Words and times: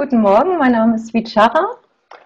Guten 0.00 0.22
Morgen, 0.22 0.56
mein 0.56 0.72
Name 0.72 0.94
ist 0.94 1.12
Vichara. 1.12 1.76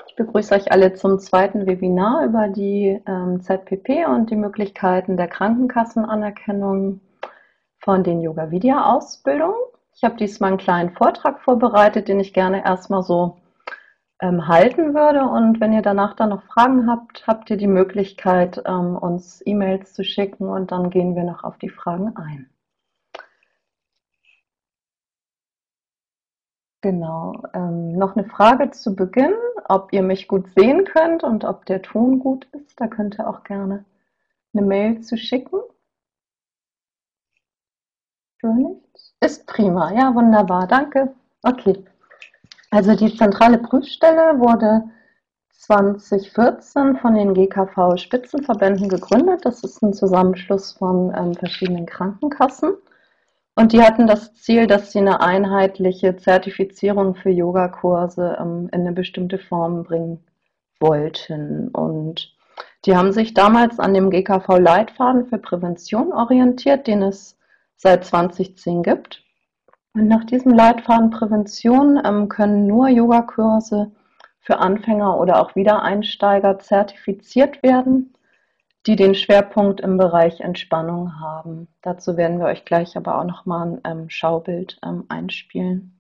Ich 0.07 0.15
begrüße 0.15 0.55
euch 0.55 0.71
alle 0.71 0.95
zum 0.95 1.19
zweiten 1.19 1.67
Webinar 1.67 2.25
über 2.25 2.47
die 2.47 3.03
ähm, 3.05 3.41
ZPP 3.41 4.07
und 4.07 4.31
die 4.31 4.37
Möglichkeiten 4.37 5.17
der 5.17 5.27
Krankenkassenanerkennung 5.27 7.01
von 7.81 8.05
den 8.05 8.21
Yoga 8.21 8.53
Vidya 8.53 8.95
Ausbildungen. 8.95 9.57
Ich 9.93 10.05
habe 10.05 10.15
diesmal 10.15 10.51
einen 10.51 10.59
kleinen 10.59 10.91
Vortrag 10.91 11.41
vorbereitet, 11.41 12.07
den 12.07 12.21
ich 12.21 12.33
gerne 12.33 12.65
erstmal 12.65 13.03
so 13.03 13.39
ähm, 14.21 14.47
halten 14.47 14.95
würde. 14.95 15.25
Und 15.25 15.61
wenn 15.61 15.73
ihr 15.73 15.83
danach 15.83 16.15
dann 16.15 16.29
noch 16.29 16.45
Fragen 16.45 16.89
habt, 16.89 17.27
habt 17.27 17.51
ihr 17.51 17.57
die 17.57 17.67
Möglichkeit, 17.67 18.63
ähm, 18.67 18.97
uns 18.97 19.43
E-Mails 19.45 19.95
zu 19.95 20.05
schicken 20.05 20.47
und 20.47 20.71
dann 20.71 20.91
gehen 20.91 21.17
wir 21.17 21.25
noch 21.25 21.43
auf 21.43 21.59
die 21.59 21.71
Fragen 21.71 22.15
ein. 22.15 22.54
Genau. 26.85 27.43
Ähm, 27.55 27.97
noch 27.97 28.15
eine 28.15 28.27
Frage 28.29 28.71
zu 28.71 28.95
Beginn, 28.95 29.33
ob 29.71 29.95
ihr 29.95 30.03
mich 30.03 30.29
gut 30.29 30.51
sehen 30.55 30.85
könnt 30.85 31.25
und 31.25 31.43
ob 31.43 31.65
der 31.65 31.81
Ton 31.81 32.19
gut 32.19 32.47
ist. 32.53 32.79
Da 32.79 32.89
könnt 32.89 33.19
ihr 33.19 33.27
auch 33.27 33.43
gerne 33.43 33.87
eine 34.53 34.67
Mail 34.67 35.01
zu 35.01 35.17
schicken. 35.17 35.61
Für 38.39 38.49
nichts? 38.49 39.15
Ist 39.21 39.47
prima. 39.47 39.95
Ja, 39.95 40.15
wunderbar. 40.15 40.67
Danke. 40.67 41.15
Okay. 41.43 41.83
Also 42.71 42.95
die 42.95 43.17
zentrale 43.17 43.57
Prüfstelle 43.57 44.39
wurde 44.39 44.85
2014 45.53 46.99
von 46.99 47.15
den 47.15 47.33
GKV 47.33 47.97
Spitzenverbänden 47.97 48.91
gegründet. 48.91 49.47
Das 49.47 49.65
ist 49.65 49.83
ein 49.83 49.95
Zusammenschluss 49.95 50.75
von 50.75 51.15
ähm, 51.17 51.33
verschiedenen 51.33 51.87
Krankenkassen. 51.87 52.75
Und 53.57 53.73
die 53.73 53.83
hatten 53.83 54.07
das 54.07 54.35
Ziel, 54.35 54.67
dass 54.67 54.91
sie 54.91 54.99
eine 54.99 55.21
einheitliche 55.21 56.17
Zertifizierung 56.17 57.15
für 57.15 57.31
Yogakurse 57.31 58.37
ähm, 58.41 58.69
in 58.73 58.81
eine 58.81 58.93
bestimmte 58.93 59.39
Form 59.39 59.85
bringen 59.85 60.25
wollten. 60.81 61.69
Und 61.69 62.35
die 62.85 62.97
haben 62.97 63.13
sich 63.13 63.33
damals 63.33 63.79
an 63.79 63.95
dem 63.95 64.11
GKV-Leitfaden 64.11 65.27
für 65.27 65.39
Prävention 65.39 66.13
orientiert, 66.13 66.87
den 66.89 67.03
es 67.03 67.39
seit 67.77 68.05
2010 68.05 68.83
gibt. 68.83 69.23
Und 69.95 70.09
nach 70.09 70.25
diesem 70.25 70.53
Leitfaden 70.53 71.11
Prävention 71.11 72.01
ähm, 72.05 72.29
können 72.29 72.67
nur 72.67 72.89
Yogakurse 72.89 73.93
für 74.41 74.59
Anfänger 74.59 75.19
oder 75.21 75.41
auch 75.41 75.55
Wiedereinsteiger 75.55 76.59
zertifiziert 76.59 77.63
werden 77.63 78.15
die 78.87 78.97
den 78.97 79.15
Schwerpunkt 79.15 79.81
im 79.81 79.97
Bereich 79.97 80.41
Entspannung 80.41 81.19
haben. 81.21 81.69
Dazu 81.81 82.17
werden 82.17 82.39
wir 82.39 82.47
euch 82.47 82.65
gleich 82.65 82.97
aber 82.97 83.19
auch 83.19 83.25
nochmal 83.25 83.81
ein 83.83 83.99
ähm, 83.99 84.11
Schaubild 84.11 84.79
ähm, 84.85 85.05
einspielen. 85.09 85.99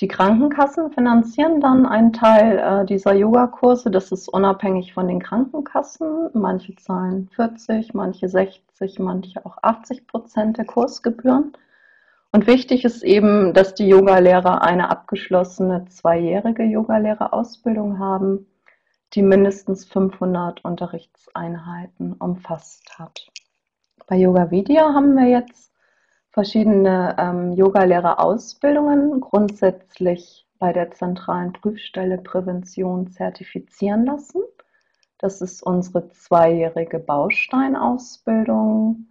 Die 0.00 0.08
Krankenkassen 0.08 0.92
finanzieren 0.92 1.60
dann 1.60 1.84
einen 1.84 2.12
Teil 2.12 2.58
äh, 2.58 2.86
dieser 2.86 3.14
Yogakurse. 3.14 3.90
Das 3.90 4.12
ist 4.12 4.28
unabhängig 4.28 4.94
von 4.94 5.08
den 5.08 5.18
Krankenkassen. 5.18 6.30
Manche 6.34 6.76
zahlen 6.76 7.28
40, 7.34 7.94
manche 7.94 8.28
60, 8.28 9.00
manche 9.00 9.44
auch 9.44 9.58
80 9.60 10.06
Prozent 10.06 10.56
der 10.56 10.66
Kursgebühren. 10.66 11.52
Und 12.30 12.46
wichtig 12.46 12.84
ist 12.84 13.02
eben, 13.02 13.52
dass 13.54 13.74
die 13.74 13.88
Yogalehrer 13.88 14.62
eine 14.62 14.90
abgeschlossene 14.90 15.86
zweijährige 15.86 16.62
Yogalehrerausbildung 16.62 17.98
haben 17.98 18.46
die 19.14 19.22
mindestens 19.22 19.84
500 19.86 20.64
Unterrichtseinheiten 20.64 22.14
umfasst 22.14 22.98
hat. 22.98 23.30
Bei 24.06 24.16
Yoga 24.16 24.50
Vidya 24.50 24.94
haben 24.94 25.14
wir 25.16 25.28
jetzt 25.28 25.72
verschiedene 26.30 27.14
ähm, 27.18 27.52
Yogalehrerausbildungen 27.52 29.20
grundsätzlich 29.20 30.46
bei 30.58 30.72
der 30.72 30.90
zentralen 30.90 31.52
Prüfstelle 31.52 32.18
Prävention 32.18 33.08
zertifizieren 33.08 34.06
lassen. 34.06 34.42
Das 35.18 35.40
ist 35.40 35.62
unsere 35.62 36.08
zweijährige 36.10 36.98
Bausteinausbildung, 36.98 39.06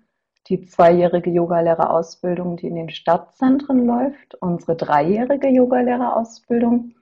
die 0.48 0.66
zweijährige 0.66 1.30
Yogalehrerausbildung, 1.30 2.56
die 2.56 2.68
in 2.68 2.76
den 2.76 2.90
Stadtzentren 2.90 3.86
läuft, 3.86 4.36
unsere 4.36 4.78
dreijährige 4.78 5.50
Yogalehrerausbildung 5.50 6.94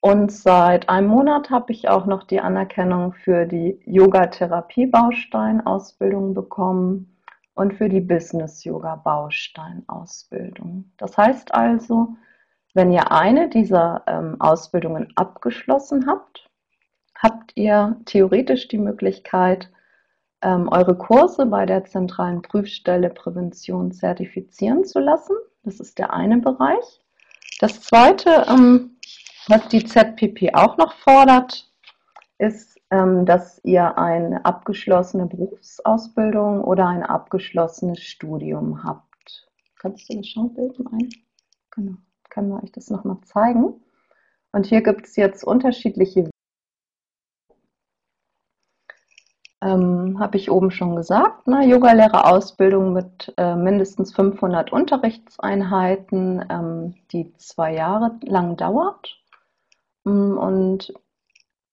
und 0.00 0.32
seit 0.32 0.88
einem 0.88 1.08
Monat 1.08 1.50
habe 1.50 1.72
ich 1.72 1.90
auch 1.90 2.06
noch 2.06 2.24
die 2.24 2.40
Anerkennung 2.40 3.12
für 3.12 3.44
die 3.44 3.78
Yoga-Therapie-Baustein-Ausbildung 3.84 6.32
bekommen 6.32 7.18
und 7.54 7.74
für 7.74 7.90
die 7.90 8.00
Business-Yoga-Baustein-Ausbildung. 8.00 10.90
Das 10.96 11.18
heißt 11.18 11.54
also, 11.54 12.16
wenn 12.72 12.92
ihr 12.92 13.12
eine 13.12 13.50
dieser 13.50 14.04
ähm, 14.06 14.40
Ausbildungen 14.40 15.12
abgeschlossen 15.16 16.06
habt, 16.06 16.48
habt 17.14 17.52
ihr 17.56 18.00
theoretisch 18.06 18.68
die 18.68 18.78
Möglichkeit, 18.78 19.68
ähm, 20.40 20.68
eure 20.68 20.96
Kurse 20.96 21.44
bei 21.44 21.66
der 21.66 21.84
zentralen 21.84 22.40
Prüfstelle 22.40 23.10
Prävention 23.10 23.92
zertifizieren 23.92 24.84
zu 24.84 25.00
lassen. 25.00 25.36
Das 25.62 25.78
ist 25.80 25.98
der 25.98 26.14
eine 26.14 26.38
Bereich. 26.38 27.02
Das 27.58 27.82
zweite, 27.82 28.46
ähm, 28.48 28.96
was 29.48 29.68
die 29.68 29.84
ZPP 29.84 30.54
auch 30.54 30.76
noch 30.76 30.92
fordert, 30.94 31.70
ist, 32.38 32.80
ähm, 32.90 33.26
dass 33.26 33.60
ihr 33.64 33.98
eine 33.98 34.44
abgeschlossene 34.44 35.26
Berufsausbildung 35.26 36.64
oder 36.64 36.86
ein 36.86 37.02
abgeschlossenes 37.02 38.00
Studium 38.00 38.82
habt. 38.82 39.48
Kannst 39.78 40.08
du 40.10 40.16
das 40.16 40.26
Schaubild 40.26 40.78
ein? 40.92 41.08
Genau, 41.70 41.94
können 42.28 42.48
wir 42.48 42.62
euch 42.62 42.72
das 42.72 42.90
nochmal 42.90 43.20
zeigen. 43.22 43.74
Und 44.52 44.66
hier 44.66 44.82
gibt 44.82 45.06
es 45.06 45.16
jetzt 45.16 45.44
unterschiedliche 45.44 46.30
ähm, 49.62 50.18
habe 50.18 50.38
ich 50.38 50.50
oben 50.50 50.70
schon 50.70 50.96
gesagt, 50.96 51.46
ne? 51.46 51.66
Yogalehrerausbildung 51.66 52.92
mit 52.92 53.32
äh, 53.36 53.54
mindestens 53.54 54.12
500 54.14 54.72
Unterrichtseinheiten, 54.72 56.44
ähm, 56.48 56.94
die 57.12 57.34
zwei 57.36 57.74
Jahre 57.74 58.18
lang 58.22 58.56
dauert. 58.56 59.19
Mm, 60.04 60.38
und 60.38 60.92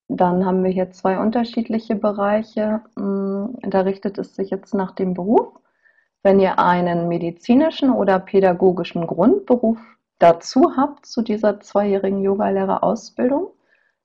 dann 0.07 0.45
haben 0.45 0.63
wir 0.63 0.71
hier 0.71 0.91
zwei 0.91 1.19
unterschiedliche 1.19 1.95
Bereiche. 1.95 2.81
Mm, 2.95 3.47
da 3.61 3.81
richtet 3.81 4.17
es 4.17 4.35
sich 4.35 4.49
jetzt 4.49 4.73
nach 4.73 4.91
dem 4.91 5.13
Beruf. 5.13 5.49
Wenn 6.23 6.39
ihr 6.39 6.59
einen 6.59 7.07
medizinischen 7.07 7.91
oder 7.91 8.19
pädagogischen 8.19 9.07
Grundberuf 9.07 9.79
dazu 10.19 10.75
habt 10.75 11.05
zu 11.05 11.21
dieser 11.21 11.59
zweijährigen 11.59 12.21
Yogalehrerausbildung, 12.21 13.51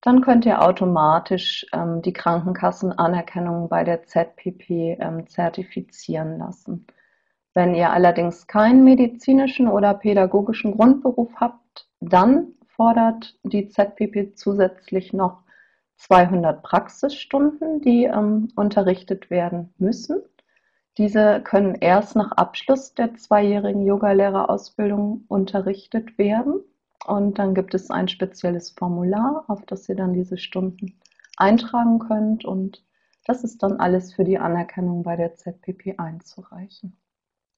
dann 0.03 0.21
könnt 0.21 0.45
ihr 0.47 0.63
automatisch 0.63 1.65
ähm, 1.73 2.03
die 2.03 2.13
Krankenkassenanerkennung 2.13 3.69
bei 3.69 3.85
der 3.85 4.05
ZPP 4.05 4.99
ähm, 5.01 5.27
zertifizieren 5.29 6.39
lassen. 6.39 6.87
Wenn 7.55 7.75
ihr 7.75 7.91
allerdings 7.91 8.47
keinen 8.47 8.83
medizinischen 8.83 9.69
oder 9.69 9.95
pädagogischen 9.95 10.77
Grundberuf 10.77 11.31
habt, 11.37 11.89
dann 12.01 12.55
fordert 12.77 13.39
die 13.43 13.69
ZPP 13.69 14.35
zusätzlich 14.37 15.13
noch 15.13 15.43
200 15.97 16.63
Praxisstunden, 16.63 17.81
die 17.81 18.05
ähm, 18.05 18.49
unterrichtet 18.57 19.31
werden 19.31 19.73
müssen. 19.79 20.23
Diese 20.99 21.41
können 21.43 21.77
erst 21.77 22.17
nach 22.17 22.33
Abschluss 22.33 22.95
der 22.95 23.15
zweijährigen 23.15 23.83
Yogalehrerausbildung 23.83 25.25
unterrichtet 25.29 26.19
werden. 26.19 26.61
Und 27.07 27.39
dann 27.39 27.55
gibt 27.55 27.75
es 27.75 27.91
ein 27.91 28.09
spezielles 28.09 28.71
Formular, 28.71 29.45
auf 29.49 29.65
das 29.65 29.89
ihr 29.89 29.97
dann 29.97 30.13
diese 30.13 30.37
Stunden 30.37 30.99
eintragen 31.37 31.99
könnt. 31.99 32.45
Und 32.45 32.85
das 33.25 33.45
ist 33.45 33.63
dann 33.63 33.79
alles 33.79 34.13
für 34.13 34.25
die 34.25 34.39
Anerkennung 34.39 35.03
bei 35.03 35.17
der 35.17 35.35
ZPP 35.35 35.99
einzureichen. 35.99 36.97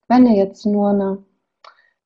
Wenn 0.06 0.26
ihr 0.26 0.36
jetzt 0.36 0.66
nur 0.66 0.90
eine 0.90 1.24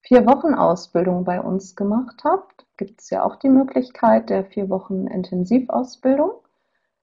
vier 0.09 0.27
Wochen 0.27 0.55
Ausbildung 0.55 1.25
bei 1.25 1.39
uns 1.39 1.77
gemacht 1.77 2.23
habt, 2.25 2.65
gibt 2.79 3.03
es 3.03 3.11
ja 3.11 3.25
auch 3.25 3.37
die 3.37 3.51
Möglichkeit 3.51 4.31
der 4.31 4.43
vier 4.43 4.71
Wochen 4.71 5.07
Intensivausbildung. 5.07 6.31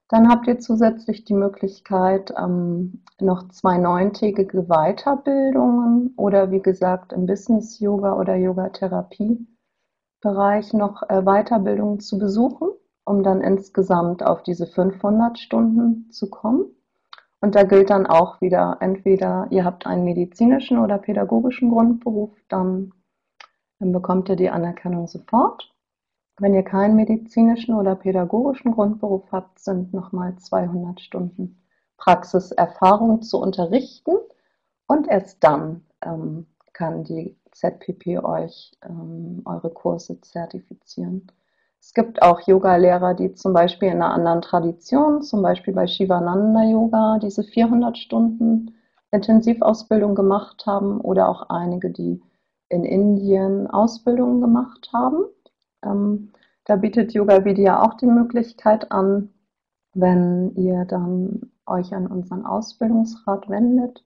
Dann 0.09 0.27
habt 0.27 0.47
ihr 0.47 0.57
zusätzlich 0.57 1.23
die 1.23 1.35
Möglichkeit, 1.35 2.33
ähm, 2.35 3.03
noch 3.19 3.47
zwei 3.49 3.77
neuntägige 3.77 4.63
Weiterbildungen 4.63 6.15
oder 6.17 6.49
wie 6.49 6.61
gesagt 6.61 7.13
im 7.13 7.27
Business 7.27 7.79
Yoga 7.79 8.19
oder 8.19 8.35
Yoga 8.35 8.69
Therapie 8.69 9.47
Bereich 10.21 10.73
noch 10.73 11.03
äh, 11.07 11.21
Weiterbildungen 11.21 11.99
zu 11.99 12.17
besuchen, 12.17 12.69
um 13.05 13.21
dann 13.21 13.41
insgesamt 13.41 14.23
auf 14.23 14.41
diese 14.41 14.65
500 14.65 15.37
Stunden 15.37 16.09
zu 16.09 16.31
kommen. 16.31 16.65
Und 17.41 17.55
da 17.55 17.63
gilt 17.63 17.89
dann 17.89 18.07
auch 18.07 18.41
wieder, 18.41 18.77
entweder 18.79 19.47
ihr 19.51 19.65
habt 19.65 19.85
einen 19.85 20.03
medizinischen 20.03 20.79
oder 20.79 20.97
pädagogischen 20.97 21.69
Grundberuf, 21.69 22.31
dann, 22.47 22.93
dann 23.79 23.91
bekommt 23.91 24.29
ihr 24.29 24.35
die 24.35 24.49
Anerkennung 24.49 25.07
sofort. 25.07 25.71
Wenn 26.37 26.53
ihr 26.53 26.63
keinen 26.63 26.95
medizinischen 26.95 27.75
oder 27.75 27.95
pädagogischen 27.95 28.71
Grundberuf 28.71 29.31
habt, 29.31 29.59
sind 29.59 29.93
nochmal 29.93 30.35
200 30.35 30.99
Stunden 30.99 31.61
Praxiserfahrung 31.97 33.21
zu 33.21 33.39
unterrichten 33.39 34.17
und 34.87 35.07
erst 35.07 35.43
dann 35.43 35.85
ähm, 36.01 36.47
kann 36.73 37.05
die 37.05 37.37
ZPP 37.51 38.23
euch 38.23 38.71
ähm, 38.83 39.41
eure 39.45 39.69
Kurse 39.69 40.19
zertifizieren. 40.19 41.31
Es 41.85 41.93
gibt 41.93 42.23
auch 42.23 42.41
Yoga-Lehrer, 42.41 43.13
die 43.13 43.35
zum 43.35 43.53
Beispiel 43.53 43.89
in 43.89 44.01
einer 44.01 44.11
anderen 44.11 44.41
Tradition, 44.41 45.21
zum 45.21 45.43
Beispiel 45.43 45.71
bei 45.71 45.85
Shivananda 45.85 46.63
Yoga, 46.63 47.19
diese 47.19 47.43
400 47.43 47.95
Stunden 47.95 48.73
Intensivausbildung 49.11 50.15
gemacht 50.15 50.65
haben 50.65 50.99
oder 50.99 51.29
auch 51.29 51.47
einige, 51.49 51.91
die 51.91 52.23
in 52.69 52.85
Indien 52.85 53.67
Ausbildungen 53.67 54.41
gemacht 54.41 54.89
haben. 54.93 55.25
Ähm, 55.83 56.31
da 56.63 56.75
bietet 56.75 57.13
Yoga 57.13 57.45
Vidya 57.45 57.83
auch 57.83 57.93
die 57.93 58.07
Möglichkeit 58.07 58.91
an, 58.91 59.29
wenn 59.93 60.55
ihr 60.55 60.85
dann 60.85 61.51
euch 61.67 61.93
an 61.93 62.07
unseren 62.07 62.47
Ausbildungsrat 62.47 63.47
wendet, 63.47 64.03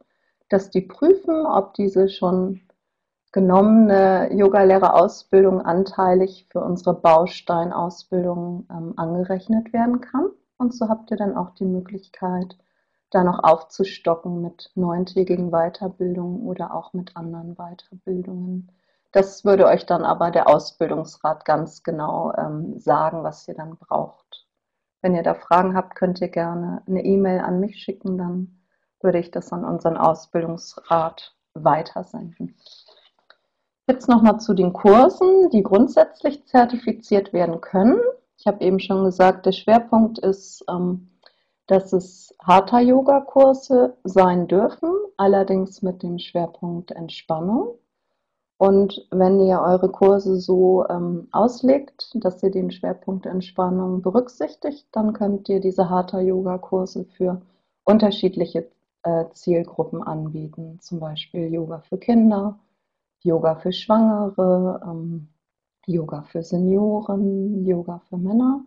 dass 0.50 0.70
die 0.70 0.82
prüfen, 0.82 1.46
ob 1.46 1.75
diese 1.75 2.10
schon 2.10 2.60
genommene 3.31 4.34
Yogalehrerausbildung 4.34 5.62
anteilig 5.62 6.48
für 6.52 6.62
unsere 6.62 6.96
Bausteinausbildung 6.96 8.68
ähm, 8.72 8.94
angerechnet 8.98 9.72
werden 9.72 10.02
kann. 10.02 10.30
Und 10.58 10.74
so 10.74 10.90
habt 10.90 11.12
ihr 11.12 11.18
dann 11.18 11.38
auch 11.38 11.52
die 11.52 11.66
Möglichkeit, 11.66 12.58
da 13.12 13.24
noch 13.24 13.44
aufzustocken 13.44 14.42
mit 14.42 14.72
neuntägigen 14.76 15.52
Weiterbildungen 15.52 16.42
oder 16.42 16.74
auch 16.74 16.94
mit 16.94 17.16
anderen 17.16 17.56
Weiterbildungen. 17.56 18.72
Das 19.12 19.44
würde 19.44 19.66
euch 19.66 19.86
dann 19.86 20.04
aber 20.04 20.30
der 20.30 20.48
Ausbildungsrat 20.48 21.46
ganz 21.46 21.82
genau 21.82 22.34
ähm, 22.38 22.80
sagen, 22.80 23.24
was 23.24 23.48
ihr 23.48 23.56
dann 23.56 23.78
braucht. 23.78 24.48
Wenn 25.02 25.16
ihr 25.16 25.24
da 25.24 25.34
Fragen 25.34 25.75
habt, 25.75 25.96
könnt 25.96 26.22
ihr 26.22 26.28
gerne 26.28 26.84
eine 26.88 27.04
E-Mail 27.04 27.40
an 27.40 27.60
mich 27.60 27.78
schicken, 27.78 28.18
dann 28.18 28.60
würde 29.02 29.20
ich 29.20 29.32
das 29.32 29.52
an 29.54 29.66
unseren 29.66 29.98
Ausbildungsrat 29.98 31.36
weitersenden. 31.54 32.56
Jetzt 33.89 34.07
nochmal 34.07 34.39
zu 34.39 34.53
den 34.53 34.71
Kursen, 34.71 35.50
die 35.50 35.63
grundsätzlich 35.63 36.45
zertifiziert 36.45 37.33
werden 37.33 37.59
können. 37.59 38.00
Ich 38.38 38.45
habe 38.45 38.63
eben 38.63 38.80
schon 38.80 39.03
gesagt, 39.03 39.47
der 39.47 39.51
Schwerpunkt 39.51 40.19
ist, 40.19 40.63
ähm, 40.69 41.09
dass 41.65 41.91
es 41.91 42.36
Hatha-Yoga-Kurse 42.39 43.97
sein 44.03 44.47
dürfen, 44.47 44.91
allerdings 45.18 45.81
mit 45.81 46.03
dem 46.03 46.19
Schwerpunkt 46.19 46.91
Entspannung. 46.91 47.80
Und 48.59 49.07
wenn 49.09 49.39
ihr 49.39 49.59
eure 49.59 49.89
Kurse 49.89 50.36
so 50.36 50.86
ähm, 50.88 51.27
auslegt, 51.31 52.12
dass 52.13 52.44
ihr 52.44 52.51
den 52.51 52.69
Schwerpunkt 52.69 53.25
Entspannung 53.25 54.03
berücksichtigt, 54.03 54.86
dann 54.91 55.13
könnt 55.13 55.50
ihr 55.50 55.62
diese 55.62 55.89
Hatha-Yoga-Kurse 55.89 57.06
für 57.06 57.41
unterschiedliche 57.86 58.69
äh, 59.01 59.25
Zielgruppen 59.33 60.03
anbieten, 60.03 60.77
zum 60.80 61.00
Beispiel 61.00 61.51
Yoga 61.51 61.80
für 61.80 61.97
Kinder, 61.97 62.59
Yoga 63.21 63.56
für 63.56 63.71
Schwangere, 63.71 64.81
ähm, 64.86 65.30
Yoga 65.86 66.24
für 66.24 66.44
Senioren, 66.44 67.66
Yoga 67.66 68.01
für 68.10 68.18
Männer. 68.18 68.63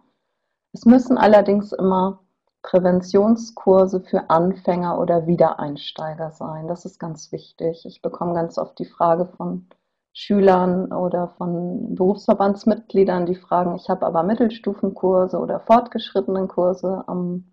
Es 0.73 0.85
müssen 0.85 1.19
allerdings 1.19 1.73
immer 1.73 2.21
Präventionskurse 2.63 4.01
für 4.01 4.31
Anfänger 4.31 4.99
oder 4.99 5.27
Wiedereinsteiger 5.27 6.31
sein. 6.31 6.69
Das 6.69 6.85
ist 6.85 6.99
ganz 6.99 7.33
wichtig. 7.33 7.85
Ich 7.87 8.03
bekomme 8.03 8.35
ganz 8.35 8.59
oft 8.59 8.79
die 8.79 8.85
Frage 8.85 9.27
von 9.27 9.69
Schülern 10.15 10.93
oder 10.93 11.29
von 11.39 11.95
Berufsverbandsmitgliedern, 11.95 13.25
die 13.25 13.35
fragen, 13.35 13.77
ich 13.77 13.89
habe 13.89 14.05
aber 14.05 14.23
Mittelstufenkurse 14.23 15.39
oder 15.39 15.61
fortgeschrittenen 15.61 16.49
Kurse. 16.49 17.05
Ähm, 17.09 17.53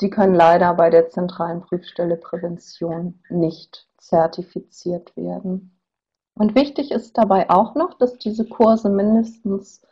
die 0.00 0.10
können 0.10 0.34
leider 0.34 0.74
bei 0.74 0.90
der 0.90 1.10
zentralen 1.10 1.60
Prüfstelle 1.60 2.16
Prävention 2.16 3.20
nicht 3.28 3.86
zertifiziert 3.98 5.16
werden. 5.16 5.73
Und 6.36 6.54
wichtig 6.54 6.90
ist 6.90 7.16
dabei 7.16 7.48
auch 7.48 7.74
noch, 7.74 7.94
dass 7.94 8.18
diese 8.18 8.48
Kurse 8.48 8.90
mindestens 8.90 9.82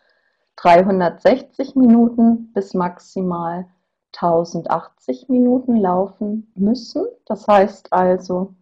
360 0.57 1.77
Minuten 1.77 2.53
bis 2.53 2.75
maximal 2.75 3.67
1080 4.15 5.29
Minuten 5.29 5.77
laufen 5.77 6.53
müssen. 6.55 7.07
Das 7.27 7.47
heißt 7.47 7.93
also, 7.93 8.55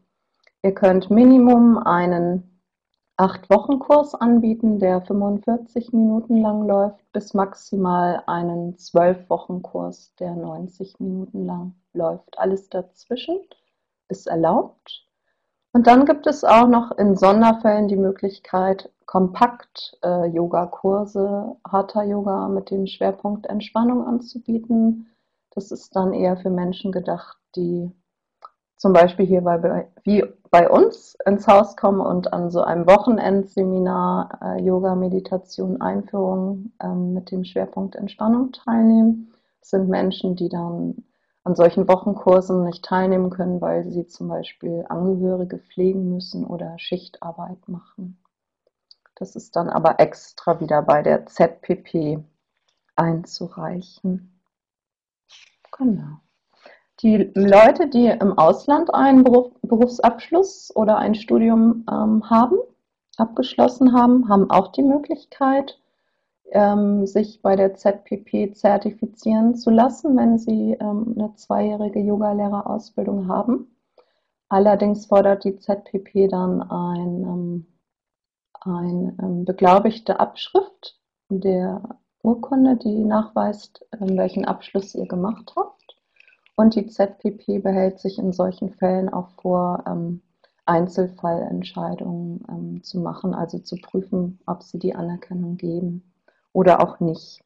ihr 0.63 0.75
könnt 0.75 1.11
Minimum 1.11 1.79
einen 1.79 2.61
8-Wochen-Kurs 3.19 4.15
anbieten, 4.15 4.79
der 4.79 5.03
45 5.03 5.93
Minuten 5.93 6.41
lang 6.41 6.67
läuft, 6.67 7.13
bis 7.13 7.35
maximal 7.35 8.23
einen 8.27 8.77
12-Wochen-Kurs, 8.77 10.15
der 10.19 10.35
90 10.35 11.01
Minuten 11.01 11.45
lang 11.45 11.75
läuft. 11.93 12.39
Alles 12.39 12.69
dazwischen 12.71 13.39
ist 14.09 14.27
erlaubt. 14.27 15.07
Und 15.73 15.87
dann 15.87 16.05
gibt 16.05 16.27
es 16.27 16.45
auch 16.45 16.67
noch 16.67 16.91
in 16.99 17.17
Sonderfällen 17.17 17.89
die 17.89 17.97
Möglichkeit, 17.97 18.91
Kompakt-Yoga-Kurse, 19.07 21.57
äh, 21.65 21.69
Hatha-Yoga 21.69 22.49
mit 22.49 22.71
dem 22.71 22.87
Schwerpunkt 22.87 23.47
Entspannung 23.47 24.07
anzubieten. 24.07 25.09
Das 25.51 25.71
ist 25.71 25.95
dann 25.95 26.13
eher 26.13 26.37
für 26.37 26.51
Menschen 26.51 26.93
gedacht, 26.93 27.39
die 27.55 27.91
zum 28.77 28.93
Beispiel 28.93 29.27
hier 29.27 29.43
bei, 29.43 29.89
wie 30.05 30.25
bei 30.51 30.69
uns 30.69 31.17
ins 31.27 31.47
Haus 31.47 31.77
kommen 31.77 32.01
und 32.01 32.33
an 32.33 32.51
so 32.51 32.63
einem 32.63 32.87
Wochenendseminar 32.87 34.39
äh, 34.43 34.63
Yoga, 34.63 34.95
Meditation, 34.95 35.81
Einführung 35.81 36.73
ähm, 36.83 37.13
mit 37.13 37.31
dem 37.31 37.45
Schwerpunkt 37.45 37.95
Entspannung 37.95 38.53
teilnehmen. 38.53 39.33
Das 39.61 39.71
sind 39.71 39.89
Menschen, 39.89 40.35
die 40.35 40.49
dann 40.49 41.05
an 41.45 41.55
solchen 41.55 41.89
Wochenkursen 41.89 42.65
nicht 42.65 42.85
teilnehmen 42.85 43.31
können, 43.31 43.61
weil 43.61 43.85
sie 43.85 44.07
zum 44.07 44.29
Beispiel 44.29 44.85
Angehörige 44.89 45.59
pflegen 45.59 46.11
müssen 46.13 46.47
oder 46.47 46.79
Schichtarbeit 46.79 47.69
machen. 47.69 48.23
Das 49.15 49.37
ist 49.37 49.57
dann 49.57 49.69
aber 49.69 50.01
extra 50.01 50.61
wieder 50.61 50.83
bei 50.83 51.03
der 51.03 51.27
ZPP 51.27 52.23
einzureichen. 52.97 54.41
Genau. 55.77 56.21
Die 57.01 57.31
Leute, 57.35 57.89
die 57.89 58.07
im 58.07 58.39
Ausland 58.39 58.93
einen 58.93 59.25
Berufsabschluss 59.25 60.75
oder 60.77 60.99
ein 60.99 61.15
Studium 61.15 61.87
ähm, 61.91 62.29
haben, 62.29 62.59
abgeschlossen 63.17 63.95
haben, 63.95 64.29
haben 64.29 64.51
auch 64.51 64.73
die 64.73 64.83
Möglichkeit, 64.83 65.81
ähm, 66.53 67.07
sich 67.07 67.43
bei 67.43 67.57
der 67.57 67.75
ZPP 67.75 68.55
zertifizieren 68.55 69.55
zu 69.55 69.71
lassen, 69.71 70.17
wenn 70.17 70.39
sie 70.39 70.77
ähm, 70.81 71.15
eine 71.17 71.35
zweijährige 71.35 72.01
Yogalehrerausbildung 72.01 73.29
haben. 73.29 73.77
Allerdings 74.49 75.07
fordert 75.07 75.45
die 75.45 75.59
ZPP 75.59 76.29
dann 76.29 76.63
ein, 76.63 77.23
ähm, 77.23 77.67
eine 78.61 79.17
ähm, 79.23 79.45
beglaubigte 79.45 80.19
Abschrift 80.19 80.99
der 81.29 81.99
Urkunde, 82.23 82.77
die 82.77 83.05
nachweist, 83.05 83.87
ähm, 84.01 84.17
welchen 84.17 84.45
Abschluss 84.45 84.95
ihr 84.95 85.07
gemacht 85.07 85.53
habt. 85.57 85.97
Und 86.57 86.75
die 86.75 86.87
ZPP 86.87 87.63
behält 87.63 88.01
sich 88.01 88.19
in 88.19 88.33
solchen 88.33 88.71
Fällen 88.71 89.09
auch 89.09 89.29
vor, 89.41 89.85
ähm, 89.87 90.23
Einzelfallentscheidungen 90.67 92.83
zu 92.85 93.01
machen, 93.01 93.35
also 93.35 93.59
zu 93.59 93.77
prüfen, 93.77 94.39
ob 94.47 94.63
sie 94.63 94.79
die 94.79 94.95
Anerkennung 94.95 95.57
geben 95.57 96.10
oder 96.53 96.83
auch 96.83 97.01
nicht. 97.01 97.43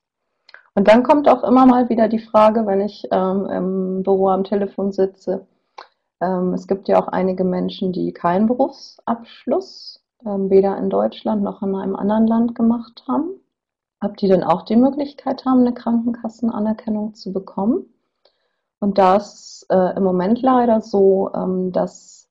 Und 0.75 0.89
dann 0.89 1.03
kommt 1.03 1.29
auch 1.29 1.45
immer 1.45 1.67
mal 1.67 1.89
wieder 1.89 2.09
die 2.09 2.19
Frage, 2.19 2.67
wenn 2.67 2.81
ich 2.81 3.07
ähm, 3.13 3.47
im 3.47 4.03
Büro 4.03 4.29
am 4.29 4.45
Telefon 4.45 4.93
sitze, 4.93 5.47
ähm, 6.21 6.55
es 6.55 6.67
gibt 6.67 6.89
ja 6.89 7.01
auch 7.03 7.09
einige 7.09 7.45
Menschen, 7.45 7.93
die 7.93 8.13
keinen 8.13 8.47
Berufsabschluss 8.47 10.03
ähm, 10.25 10.51
weder 10.51 10.77
in 10.79 10.91
Deutschland 10.91 11.43
noch 11.43 11.63
in 11.63 11.75
einem 11.75 11.97
anderen 11.97 12.27
Land 12.27 12.55
gemacht 12.55 13.05
haben. 13.09 13.41
Ob 14.01 14.17
die 14.17 14.29
denn 14.29 14.43
auch 14.43 14.63
die 14.63 14.77
Möglichkeit 14.77 15.45
haben, 15.45 15.61
eine 15.61 15.75
Krankenkassenanerkennung 15.75 17.15
zu 17.15 17.33
bekommen? 17.33 17.87
Und 18.81 18.99
da 18.99 19.17
ist 19.17 19.67
äh, 19.71 19.97
im 19.97 20.03
Moment 20.03 20.43
leider 20.43 20.81
so, 20.81 21.31
ähm, 21.35 21.73
dass 21.73 22.24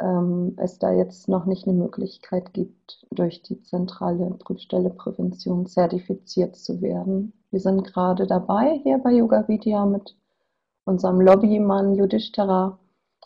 ähm, 0.00 0.54
es 0.58 0.78
da 0.78 0.92
jetzt 0.92 1.28
noch 1.28 1.46
nicht 1.46 1.66
eine 1.66 1.76
Möglichkeit 1.76 2.52
gibt, 2.52 3.06
durch 3.10 3.42
die 3.42 3.62
zentrale 3.62 4.30
Prüfstelle 4.38 4.90
Prävention 4.90 5.66
zertifiziert 5.66 6.56
zu 6.56 6.82
werden. 6.82 7.32
Wir 7.50 7.60
sind 7.60 7.84
gerade 7.84 8.26
dabei, 8.26 8.80
hier 8.82 8.98
bei 8.98 9.12
Yoga 9.12 9.48
Vidya 9.48 9.86
mit 9.86 10.16
unserem 10.84 11.20
Lobbymann 11.20 11.94
Yudhishthira 11.94 12.78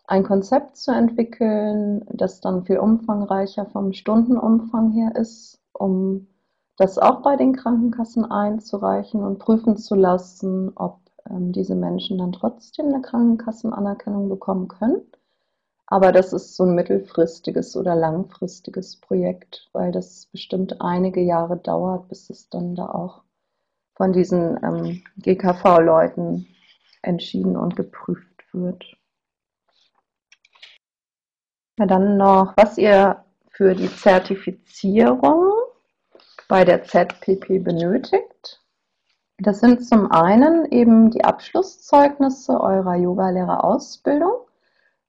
ein 0.06 0.24
Konzept 0.24 0.76
zu 0.76 0.92
entwickeln, 0.92 2.04
das 2.12 2.40
dann 2.40 2.64
viel 2.64 2.78
umfangreicher 2.78 3.66
vom 3.66 3.92
Stundenumfang 3.92 4.90
her 4.90 5.14
ist, 5.14 5.60
um 5.72 6.26
das 6.76 6.98
auch 6.98 7.22
bei 7.22 7.36
den 7.36 7.54
Krankenkassen 7.54 8.24
einzureichen 8.24 9.22
und 9.22 9.38
prüfen 9.38 9.76
zu 9.76 9.94
lassen, 9.94 10.72
ob 10.74 10.98
ähm, 11.28 11.52
diese 11.52 11.74
Menschen 11.74 12.18
dann 12.18 12.32
trotzdem 12.32 12.86
eine 12.86 13.02
Krankenkassenanerkennung 13.02 14.28
bekommen 14.28 14.68
können 14.68 15.02
aber 15.90 16.12
das 16.12 16.32
ist 16.32 16.56
so 16.56 16.62
ein 16.64 16.76
mittelfristiges 16.76 17.76
oder 17.76 17.96
langfristiges 17.96 18.96
Projekt, 18.96 19.68
weil 19.72 19.90
das 19.90 20.26
bestimmt 20.26 20.80
einige 20.80 21.20
Jahre 21.20 21.56
dauert, 21.56 22.08
bis 22.08 22.30
es 22.30 22.48
dann 22.48 22.76
da 22.76 22.86
auch 22.86 23.22
von 23.96 24.12
diesen 24.12 24.56
ähm, 24.62 25.02
GKV-Leuten 25.18 26.46
entschieden 27.02 27.56
und 27.56 27.74
geprüft 27.74 28.44
wird. 28.52 28.84
Ja, 31.78 31.86
dann 31.86 32.16
noch, 32.16 32.54
was 32.56 32.78
ihr 32.78 33.24
für 33.50 33.74
die 33.74 33.94
Zertifizierung 33.94 35.52
bei 36.46 36.64
der 36.64 36.84
ZPP 36.84 37.58
benötigt. 37.64 38.62
Das 39.38 39.58
sind 39.58 39.84
zum 39.84 40.12
einen 40.12 40.70
eben 40.70 41.10
die 41.10 41.24
Abschlusszeugnisse 41.24 42.60
eurer 42.60 42.94
Yogalehrerausbildung. 42.94 44.46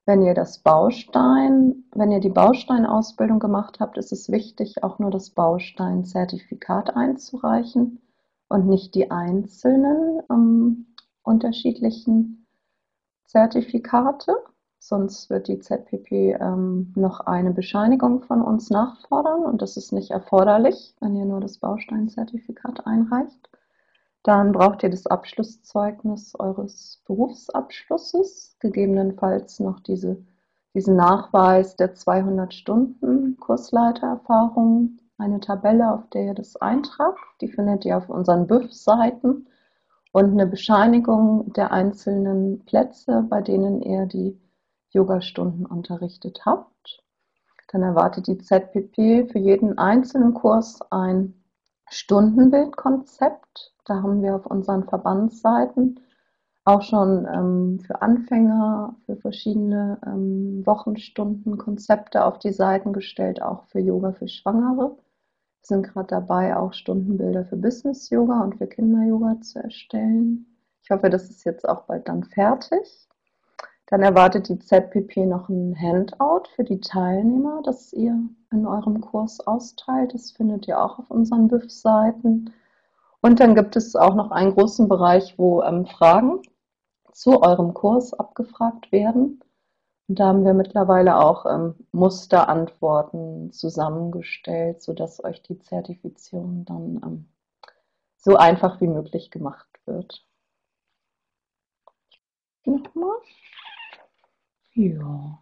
Wenn 0.05 0.23
ihr 0.23 0.33
das 0.33 0.59
Baustein, 0.59 1.83
wenn 1.93 2.11
ihr 2.11 2.19
die 2.19 2.29
Bausteinausbildung 2.29 3.39
gemacht 3.39 3.79
habt, 3.79 3.97
ist 3.97 4.11
es 4.11 4.31
wichtig, 4.31 4.83
auch 4.83 4.97
nur 4.97 5.11
das 5.11 5.29
Bausteinzertifikat 5.29 6.95
einzureichen 6.95 8.01
und 8.49 8.67
nicht 8.67 8.95
die 8.95 9.11
einzelnen 9.11 10.21
ähm, 10.29 10.95
unterschiedlichen 11.21 12.47
Zertifikate. 13.25 14.35
Sonst 14.79 15.29
wird 15.29 15.47
die 15.47 15.59
ZPP 15.59 16.35
ähm, 16.41 16.91
noch 16.95 17.19
eine 17.21 17.51
Bescheinigung 17.51 18.23
von 18.23 18.41
uns 18.41 18.71
nachfordern 18.71 19.45
und 19.45 19.61
das 19.61 19.77
ist 19.77 19.93
nicht 19.93 20.09
erforderlich, 20.09 20.95
wenn 20.99 21.15
ihr 21.15 21.25
nur 21.25 21.39
das 21.39 21.59
Bausteinzertifikat 21.59 22.87
einreicht. 22.87 23.49
Dann 24.23 24.51
braucht 24.51 24.83
ihr 24.83 24.89
das 24.89 25.07
Abschlusszeugnis 25.07 26.35
eures 26.37 27.01
Berufsabschlusses, 27.05 28.55
gegebenenfalls 28.59 29.59
noch 29.59 29.79
diese, 29.79 30.23
diesen 30.75 30.95
Nachweis 30.95 31.75
der 31.75 31.95
200 31.95 32.53
Stunden 32.53 33.37
Kursleitererfahrung, 33.37 34.99
eine 35.17 35.39
Tabelle, 35.39 35.91
auf 35.91 36.07
der 36.09 36.25
ihr 36.25 36.33
das 36.35 36.55
eintragt. 36.55 37.19
Die 37.41 37.47
findet 37.47 37.83
ihr 37.85 37.97
auf 37.97 38.09
unseren 38.09 38.45
BÜF-Seiten 38.45 39.47
und 40.11 40.31
eine 40.31 40.45
Bescheinigung 40.45 41.51
der 41.53 41.71
einzelnen 41.71 42.63
Plätze, 42.65 43.25
bei 43.27 43.41
denen 43.41 43.81
ihr 43.81 44.05
die 44.05 44.39
Yogastunden 44.91 45.65
unterrichtet 45.65 46.45
habt. 46.45 47.03
Dann 47.71 47.83
erwartet 47.83 48.27
die 48.27 48.37
ZPP 48.37 49.31
für 49.31 49.39
jeden 49.39 49.77
einzelnen 49.77 50.33
Kurs 50.33 50.79
ein 50.91 51.40
Stundenbildkonzept. 51.91 53.73
Da 53.85 54.01
haben 54.01 54.21
wir 54.21 54.35
auf 54.35 54.45
unseren 54.45 54.85
Verbandsseiten 54.85 55.99
auch 56.63 56.81
schon 56.81 57.25
ähm, 57.25 57.79
für 57.79 58.01
Anfänger, 58.01 58.95
für 59.05 59.17
verschiedene 59.17 59.99
ähm, 60.05 60.65
Wochenstunden 60.65 61.57
Konzepte 61.57 62.23
auf 62.23 62.39
die 62.39 62.53
Seiten 62.53 62.93
gestellt, 62.93 63.41
auch 63.41 63.65
für 63.65 63.79
Yoga 63.79 64.13
für 64.13 64.27
Schwangere. 64.27 64.91
Wir 64.91 64.97
sind 65.63 65.83
gerade 65.83 66.07
dabei, 66.07 66.55
auch 66.55 66.73
Stundenbilder 66.73 67.45
für 67.45 67.57
Business 67.57 68.09
Yoga 68.09 68.41
und 68.41 68.57
für 68.57 68.67
Kinder 68.67 69.03
Yoga 69.03 69.41
zu 69.41 69.59
erstellen. 69.59 70.45
Ich 70.83 70.91
hoffe, 70.91 71.09
das 71.09 71.29
ist 71.29 71.43
jetzt 71.45 71.67
auch 71.67 71.83
bald 71.83 72.07
dann 72.07 72.23
fertig. 72.23 73.09
Dann 73.91 74.03
erwartet 74.03 74.47
die 74.47 74.57
ZPP 74.57 75.25
noch 75.25 75.49
ein 75.49 75.75
Handout 75.77 76.47
für 76.55 76.63
die 76.63 76.79
Teilnehmer, 76.79 77.61
das 77.61 77.91
ihr 77.91 78.17
in 78.49 78.65
eurem 78.65 79.01
Kurs 79.01 79.45
austeilt. 79.45 80.13
Das 80.13 80.31
findet 80.31 80.65
ihr 80.65 80.81
auch 80.81 80.97
auf 80.97 81.11
unseren 81.11 81.49
BÜF-Seiten. 81.49 82.53
Und 83.19 83.41
dann 83.41 83.53
gibt 83.53 83.75
es 83.75 83.97
auch 83.97 84.15
noch 84.15 84.31
einen 84.31 84.55
großen 84.55 84.87
Bereich, 84.87 85.37
wo 85.37 85.61
ähm, 85.61 85.85
Fragen 85.85 86.41
zu 87.11 87.41
eurem 87.41 87.73
Kurs 87.73 88.13
abgefragt 88.13 88.93
werden. 88.93 89.41
Und 90.07 90.19
da 90.19 90.27
haben 90.27 90.45
wir 90.45 90.53
mittlerweile 90.53 91.17
auch 91.17 91.45
ähm, 91.45 91.75
Musterantworten 91.91 93.51
zusammengestellt, 93.51 94.81
sodass 94.81 95.21
euch 95.21 95.41
die 95.43 95.59
Zertifizierung 95.59 96.63
dann 96.63 97.01
ähm, 97.03 97.25
so 98.15 98.37
einfach 98.37 98.79
wie 98.79 98.87
möglich 98.87 99.31
gemacht 99.31 99.67
wird. 99.85 100.25
Nochmal. 102.63 103.17
Ja. 104.73 105.37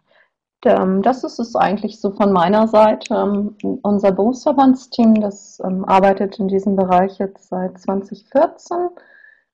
Ähm, 0.65 1.01
das 1.01 1.24
ist 1.24 1.39
es 1.39 1.55
eigentlich 1.55 2.01
so 2.01 2.12
von 2.12 2.33
meiner 2.33 2.67
Seite. 2.67 3.13
Ähm, 3.13 3.55
unser 3.81 4.12
Berufsverbandsteam, 4.12 5.15
das 5.21 5.62
ähm, 5.63 5.86
arbeitet 5.86 6.39
in 6.39 6.48
diesem 6.48 6.75
Bereich 6.75 7.17
jetzt 7.19 7.50
seit 7.50 7.79
2014. 7.79 8.89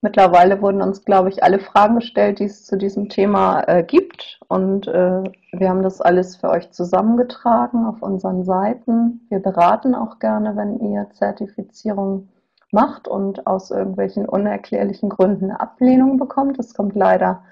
Mittlerweile 0.01 0.62
wurden 0.62 0.82
uns, 0.82 1.03
glaube 1.03 1.29
ich, 1.29 1.44
alle 1.44 1.60
Fragen 1.60 1.96
gestellt, 1.96 2.39
die 2.39 2.44
es 2.46 2.65
zu 2.65 2.77
diesem 2.77 3.10
Thema 3.10 3.62
äh, 3.67 3.84
gibt. 3.84 4.39
Und 4.48 4.88
äh, 4.88 5.24
wir 5.51 5.70
haben 5.70 5.84
das 5.84 6.01
alles 6.01 6.38
für 6.38 6.50
euch 6.50 6.72
zusammengetragen 6.72 7.86
auf 7.86 8.01
unseren 8.01 8.44
Seiten. 8.44 9.25
Wir 9.29 9.39
beraten 9.39 9.96
auch 9.96 10.20
gerne, 10.20 10.55
wenn 10.55 10.79
ihr 10.79 11.10
Zertifizierung 11.12 12.29
macht 12.72 13.08
und 13.08 13.48
aus 13.48 13.72
irgendwelchen 13.72 14.27
unerklärlichen 14.27 15.10
Gründen 15.10 15.46
eine 15.46 15.60
Ablehnung 15.60 16.17
bekommt. 16.17 16.60
Das 16.60 16.74
kommt 16.74 16.96
leider 16.96 17.44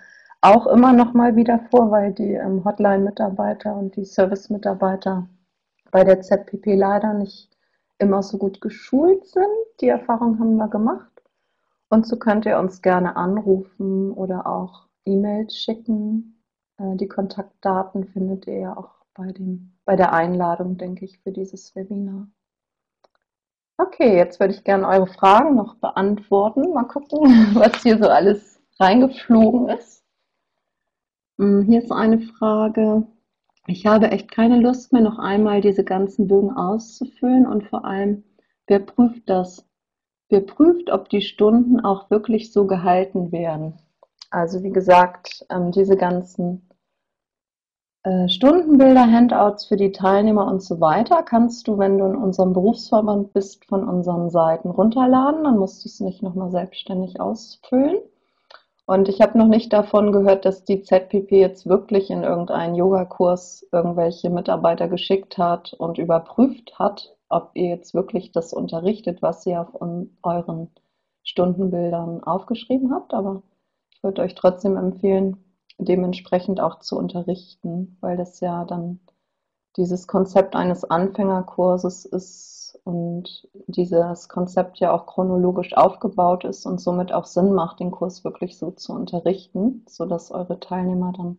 auch 0.43 0.67
immer 0.67 0.91
noch 0.91 1.13
mal 1.13 1.35
wieder 1.37 1.59
vor, 1.71 1.89
weil 1.89 2.11
die 2.13 2.33
ähm, 2.33 2.65
Hotline-Mitarbeiter 2.65 3.75
und 3.75 3.95
die 3.95 4.03
Service-Mitarbeiter 4.03 5.27
bei 5.89 6.03
der 6.03 6.21
ZPP 6.21 6.75
leider 6.75 7.13
nicht 7.13 7.49
immer 7.97 8.21
so 8.21 8.37
gut 8.37 8.59
geschult 8.59 9.25
sind. 9.25 9.45
Die 9.79 9.87
Erfahrung 9.87 10.39
haben 10.39 10.57
wir 10.57 10.67
gemacht. 10.67 11.11
Und 11.89 12.05
so 12.05 12.17
könnt 12.17 12.45
ihr 12.45 12.59
uns 12.59 12.81
gerne 12.81 13.15
anrufen 13.15 14.11
oder 14.11 14.45
auch 14.45 14.87
E-Mails 15.05 15.55
schicken. 15.55 16.43
Äh, 16.77 16.97
die 16.97 17.07
Kontaktdaten 17.07 18.05
findet 18.05 18.45
ihr 18.47 18.59
ja 18.59 18.77
auch 18.77 19.05
bei, 19.13 19.31
dem, 19.31 19.77
bei 19.85 19.95
der 19.95 20.11
Einladung, 20.11 20.77
denke 20.77 21.05
ich, 21.05 21.19
für 21.19 21.31
dieses 21.31 21.73
Webinar. 21.73 22.27
Okay, 23.77 24.17
jetzt 24.17 24.41
würde 24.41 24.53
ich 24.53 24.65
gerne 24.65 24.87
eure 24.87 25.07
Fragen 25.07 25.55
noch 25.55 25.75
beantworten. 25.75 26.73
Mal 26.73 26.83
gucken, 26.83 27.21
was 27.53 27.81
hier 27.81 27.97
so 27.97 28.09
alles 28.09 28.59
reingeflogen 28.77 29.69
ist. 29.69 30.02
Hm, 31.43 31.63
hier 31.63 31.83
ist 31.83 31.91
eine 31.91 32.21
Frage. 32.21 33.05
Ich 33.67 33.85
habe 33.85 34.11
echt 34.11 34.31
keine 34.31 34.61
Lust 34.61 34.93
mehr, 34.93 35.01
noch 35.01 35.19
einmal 35.19 35.59
diese 35.59 35.83
ganzen 35.83 36.29
Bögen 36.29 36.51
auszufüllen 36.51 37.45
und 37.45 37.65
vor 37.65 37.83
allem, 37.83 38.23
wer 38.65 38.79
prüft 38.79 39.29
das? 39.29 39.65
Wer 40.29 40.39
prüft, 40.39 40.89
ob 40.89 41.09
die 41.09 41.19
Stunden 41.19 41.81
auch 41.81 42.09
wirklich 42.09 42.53
so 42.53 42.65
gehalten 42.65 43.33
werden? 43.33 43.73
Also 44.31 44.63
wie 44.63 44.71
gesagt, 44.71 45.45
ähm, 45.49 45.73
diese 45.73 45.97
ganzen 45.97 46.69
äh, 48.03 48.29
Stundenbilder, 48.29 49.11
Handouts 49.11 49.65
für 49.65 49.75
die 49.75 49.91
Teilnehmer 49.91 50.47
und 50.47 50.63
so 50.63 50.79
weiter 50.79 51.23
kannst 51.23 51.67
du, 51.67 51.77
wenn 51.77 51.97
du 51.97 52.05
in 52.05 52.15
unserem 52.15 52.53
Berufsverband 52.53 53.33
bist, 53.33 53.65
von 53.65 53.85
unseren 53.85 54.29
Seiten 54.29 54.69
runterladen. 54.69 55.43
Dann 55.43 55.57
musst 55.57 55.83
du 55.83 55.89
es 55.89 55.99
nicht 55.99 56.23
nochmal 56.23 56.51
selbstständig 56.51 57.19
ausfüllen. 57.19 57.97
Und 58.85 59.07
ich 59.07 59.21
habe 59.21 59.37
noch 59.37 59.47
nicht 59.47 59.71
davon 59.71 60.11
gehört, 60.11 60.45
dass 60.45 60.65
die 60.65 60.81
ZPP 60.81 61.31
jetzt 61.31 61.67
wirklich 61.67 62.09
in 62.09 62.23
irgendeinen 62.23 62.75
Yogakurs 62.75 63.65
irgendwelche 63.71 64.29
Mitarbeiter 64.29 64.89
geschickt 64.89 65.37
hat 65.37 65.73
und 65.73 65.97
überprüft 65.97 66.77
hat, 66.79 67.15
ob 67.29 67.51
ihr 67.53 67.69
jetzt 67.69 67.93
wirklich 67.93 68.31
das 68.31 68.53
unterrichtet, 68.53 69.21
was 69.21 69.45
ihr 69.45 69.61
auf 69.61 69.79
euren 70.21 70.69
Stundenbildern 71.23 72.23
aufgeschrieben 72.23 72.93
habt. 72.93 73.13
Aber 73.13 73.41
ich 73.93 74.03
würde 74.03 74.21
euch 74.21 74.35
trotzdem 74.35 74.75
empfehlen, 74.75 75.37
dementsprechend 75.77 76.59
auch 76.59 76.79
zu 76.79 76.97
unterrichten, 76.97 77.97
weil 78.01 78.17
das 78.17 78.41
ja 78.41 78.65
dann 78.65 78.99
dieses 79.77 80.07
Konzept 80.07 80.55
eines 80.55 80.83
Anfängerkurses 80.83 82.05
ist 82.05 82.62
und 82.83 83.47
dieses 83.67 84.29
Konzept 84.29 84.79
ja 84.79 84.91
auch 84.91 85.05
chronologisch 85.05 85.75
aufgebaut 85.75 86.43
ist 86.43 86.65
und 86.65 86.79
somit 86.79 87.11
auch 87.11 87.25
Sinn 87.25 87.53
macht, 87.53 87.79
den 87.79 87.91
Kurs 87.91 88.23
wirklich 88.23 88.57
so 88.57 88.71
zu 88.71 88.93
unterrichten, 88.93 89.85
sodass 89.87 90.31
eure 90.31 90.59
Teilnehmer 90.59 91.13
dann 91.15 91.37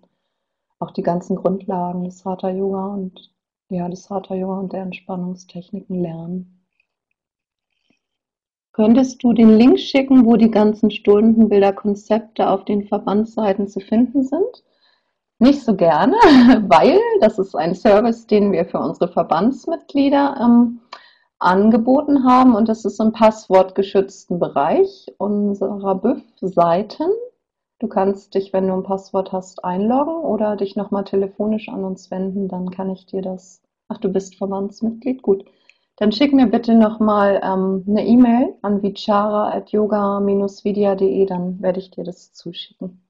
auch 0.79 0.91
die 0.91 1.03
ganzen 1.03 1.37
Grundlagen 1.37 2.05
des 2.05 2.25
Hatha 2.25 2.51
Yoga 2.51 2.87
und 2.87 3.33
ja, 3.69 3.89
des 3.89 4.11
Hatha 4.11 4.35
Yoga 4.35 4.59
und 4.61 4.73
der 4.73 4.83
Entspannungstechniken 4.83 6.01
lernen. 6.01 6.65
Könntest 8.73 9.23
du 9.23 9.33
den 9.33 9.51
Link 9.51 9.79
schicken, 9.79 10.27
wo 10.27 10.37
die 10.37 10.51
ganzen 10.51 10.91
Stundenbilder-Konzepte 10.91 12.51
auf 12.51 12.65
den 12.65 12.89
Verbandsseiten 12.89 13.69
zu 13.69 13.79
finden 13.79 14.25
sind? 14.25 14.65
Nicht 15.39 15.63
so 15.63 15.77
gerne, 15.77 16.17
weil 16.69 16.99
das 17.21 17.39
ist 17.39 17.55
ein 17.55 17.75
Service, 17.75 18.27
den 18.27 18.51
wir 18.51 18.65
für 18.67 18.79
unsere 18.79 19.13
Verbandsmitglieder 19.13 20.37
ähm, 20.41 20.81
angeboten 21.45 22.25
haben 22.25 22.55
und 22.55 22.69
das 22.69 22.85
ist 22.85 23.01
im 23.01 23.13
passwortgeschützten 23.13 24.39
Bereich 24.39 25.07
unserer 25.19 25.95
BÜF-Seiten. 25.95 27.09
Du 27.79 27.89
kannst 27.89 28.35
dich, 28.35 28.53
wenn 28.53 28.69
du 28.69 28.75
ein 28.75 28.83
Passwort 28.83 29.33
hast, 29.33 29.65
einloggen 29.65 30.15
oder 30.15 30.57
dich 30.57 30.77
nochmal 30.77 31.05
telefonisch 31.05 31.69
an 31.69 31.85
uns 31.85 32.11
wenden, 32.11 32.49
dann 32.49 32.71
kann 32.71 32.91
ich 32.91 33.07
dir 33.07 33.21
das. 33.21 33.63
Ach, 33.89 33.99
du 33.99 34.09
bist 34.09 34.37
Verbandsmitglied? 34.37 35.23
Gut. 35.23 35.45
Dann 35.97 36.11
schick 36.11 36.33
mir 36.33 36.47
bitte 36.47 36.75
nochmal 36.75 37.41
ähm, 37.45 37.85
eine 37.87 38.07
E-Mail 38.07 38.55
an 38.63 38.83
vichara.yoga-vidya.de, 38.83 41.27
dann 41.27 41.63
werde 41.63 41.79
ich 41.79 41.91
dir 41.91 42.05
das 42.05 42.33
zuschicken. 42.33 43.07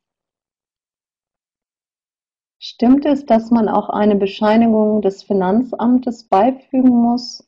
Stimmt 2.59 3.07
es, 3.07 3.25
dass 3.27 3.51
man 3.51 3.69
auch 3.69 3.91
eine 3.91 4.17
Bescheinigung 4.17 5.03
des 5.03 5.23
Finanzamtes 5.23 6.25
beifügen 6.25 6.91
muss, 6.91 7.47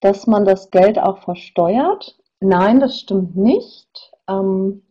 dass 0.00 0.26
man 0.26 0.44
das 0.44 0.70
Geld 0.70 0.98
auch 0.98 1.18
versteuert? 1.18 2.16
Nein, 2.40 2.80
das 2.80 3.00
stimmt 3.00 3.36
nicht. 3.36 4.12
Ähm, 4.28 4.82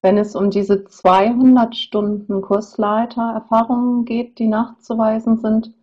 wenn 0.00 0.16
es 0.16 0.36
um 0.36 0.50
diese 0.50 0.84
200 0.84 1.76
Stunden 1.76 2.40
Kursleitererfahrungen 2.40 4.04
geht, 4.04 4.38
die 4.38 4.46
nachzuweisen 4.46 5.38
sind, 5.38 5.74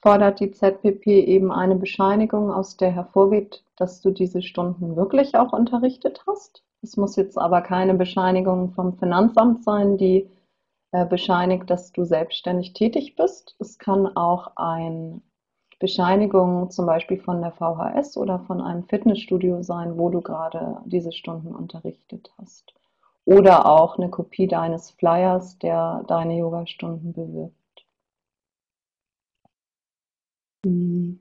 fordert 0.00 0.40
die 0.40 0.52
ZPP 0.52 1.06
eben 1.06 1.50
eine 1.50 1.74
Bescheinigung, 1.74 2.52
aus 2.52 2.76
der 2.76 2.92
hervorgeht, 2.92 3.64
dass 3.76 4.00
du 4.00 4.10
diese 4.10 4.42
Stunden 4.42 4.96
wirklich 4.96 5.34
auch 5.34 5.52
unterrichtet 5.52 6.22
hast. 6.26 6.62
Es 6.82 6.96
muss 6.96 7.16
jetzt 7.16 7.36
aber 7.36 7.60
keine 7.60 7.94
Bescheinigung 7.94 8.70
vom 8.70 8.96
Finanzamt 8.96 9.64
sein, 9.64 9.98
die 9.98 10.30
äh, 10.92 11.04
bescheinigt, 11.04 11.68
dass 11.68 11.92
du 11.92 12.04
selbstständig 12.04 12.72
tätig 12.72 13.16
bist. 13.16 13.56
Es 13.58 13.78
kann 13.78 14.06
auch 14.16 14.52
eine 14.56 15.20
Bescheinigung 15.78 16.70
zum 16.70 16.86
Beispiel 16.86 17.18
von 17.18 17.40
der 17.40 17.52
VHS 17.52 18.16
oder 18.16 18.40
von 18.40 18.60
einem 18.60 18.84
Fitnessstudio 18.84 19.62
sein, 19.62 19.96
wo 19.96 20.10
du 20.10 20.20
gerade 20.20 20.78
diese 20.84 21.12
Stunden 21.12 21.54
unterrichtet 21.54 22.32
hast. 22.38 22.74
Oder 23.24 23.66
auch 23.66 23.98
eine 23.98 24.10
Kopie 24.10 24.48
deines 24.48 24.90
Flyers, 24.90 25.58
der 25.58 26.04
deine 26.08 26.36
Yogastunden 26.38 27.12
bewirbt. 27.12 27.54
Hm. 30.64 31.20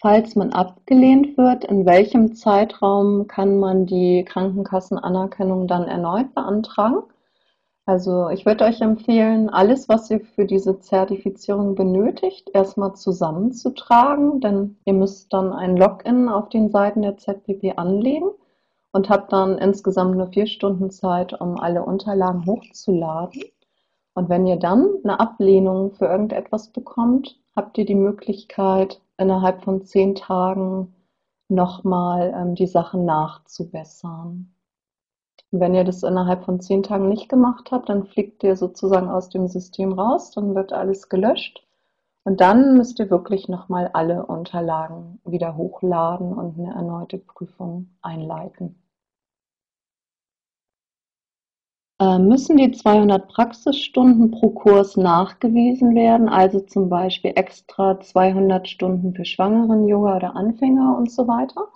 Falls 0.00 0.34
man 0.34 0.52
abgelehnt 0.52 1.36
wird, 1.36 1.64
in 1.64 1.86
welchem 1.86 2.34
Zeitraum 2.34 3.28
kann 3.28 3.60
man 3.60 3.86
die 3.86 4.24
Krankenkassenanerkennung 4.24 5.68
dann 5.68 5.84
erneut 5.84 6.34
beantragen? 6.34 7.04
Also 7.84 8.28
ich 8.28 8.46
würde 8.46 8.64
euch 8.64 8.80
empfehlen, 8.80 9.50
alles, 9.50 9.88
was 9.88 10.08
ihr 10.08 10.20
für 10.20 10.44
diese 10.44 10.78
Zertifizierung 10.78 11.74
benötigt, 11.74 12.50
erstmal 12.54 12.94
zusammenzutragen, 12.94 14.40
denn 14.40 14.76
ihr 14.84 14.92
müsst 14.92 15.32
dann 15.32 15.52
ein 15.52 15.76
Login 15.76 16.28
auf 16.28 16.48
den 16.48 16.70
Seiten 16.70 17.02
der 17.02 17.16
ZPP 17.16 17.76
anlegen 17.76 18.30
und 18.92 19.10
habt 19.10 19.32
dann 19.32 19.58
insgesamt 19.58 20.16
nur 20.16 20.28
vier 20.28 20.46
Stunden 20.46 20.90
Zeit, 20.90 21.40
um 21.40 21.58
alle 21.58 21.84
Unterlagen 21.84 22.46
hochzuladen. 22.46 23.42
Und 24.14 24.28
wenn 24.28 24.46
ihr 24.46 24.56
dann 24.56 24.88
eine 25.02 25.18
Ablehnung 25.18 25.92
für 25.92 26.06
irgendetwas 26.06 26.68
bekommt, 26.68 27.40
habt 27.56 27.78
ihr 27.78 27.84
die 27.86 27.96
Möglichkeit, 27.96 29.00
innerhalb 29.16 29.62
von 29.64 29.82
zehn 29.84 30.14
Tagen 30.14 30.94
nochmal 31.48 32.32
ähm, 32.36 32.54
die 32.54 32.66
Sachen 32.66 33.04
nachzubessern. 33.04 34.54
Wenn 35.54 35.74
ihr 35.74 35.84
das 35.84 36.02
innerhalb 36.02 36.44
von 36.44 36.60
zehn 36.60 36.82
Tagen 36.82 37.10
nicht 37.10 37.28
gemacht 37.28 37.70
habt, 37.72 37.90
dann 37.90 38.06
fliegt 38.06 38.42
ihr 38.42 38.56
sozusagen 38.56 39.10
aus 39.10 39.28
dem 39.28 39.48
System 39.48 39.92
raus, 39.92 40.30
dann 40.30 40.54
wird 40.54 40.72
alles 40.72 41.10
gelöscht 41.10 41.62
und 42.24 42.40
dann 42.40 42.78
müsst 42.78 42.98
ihr 42.98 43.10
wirklich 43.10 43.48
nochmal 43.48 43.90
alle 43.92 44.24
Unterlagen 44.24 45.20
wieder 45.26 45.54
hochladen 45.56 46.32
und 46.32 46.58
eine 46.58 46.74
erneute 46.74 47.18
Prüfung 47.18 47.90
einleiten. 48.00 48.82
Äh, 52.00 52.18
müssen 52.18 52.56
die 52.56 52.72
200 52.72 53.28
Praxisstunden 53.28 54.30
pro 54.30 54.50
Kurs 54.50 54.96
nachgewiesen 54.96 55.94
werden, 55.94 56.30
also 56.30 56.60
zum 56.60 56.88
Beispiel 56.88 57.32
extra 57.36 58.00
200 58.00 58.68
Stunden 58.68 59.14
für 59.14 59.26
Schwangeren-Yoga 59.26 60.16
oder 60.16 60.34
Anfänger 60.34 60.96
und 60.96 61.10
so 61.12 61.28
weiter? 61.28 61.68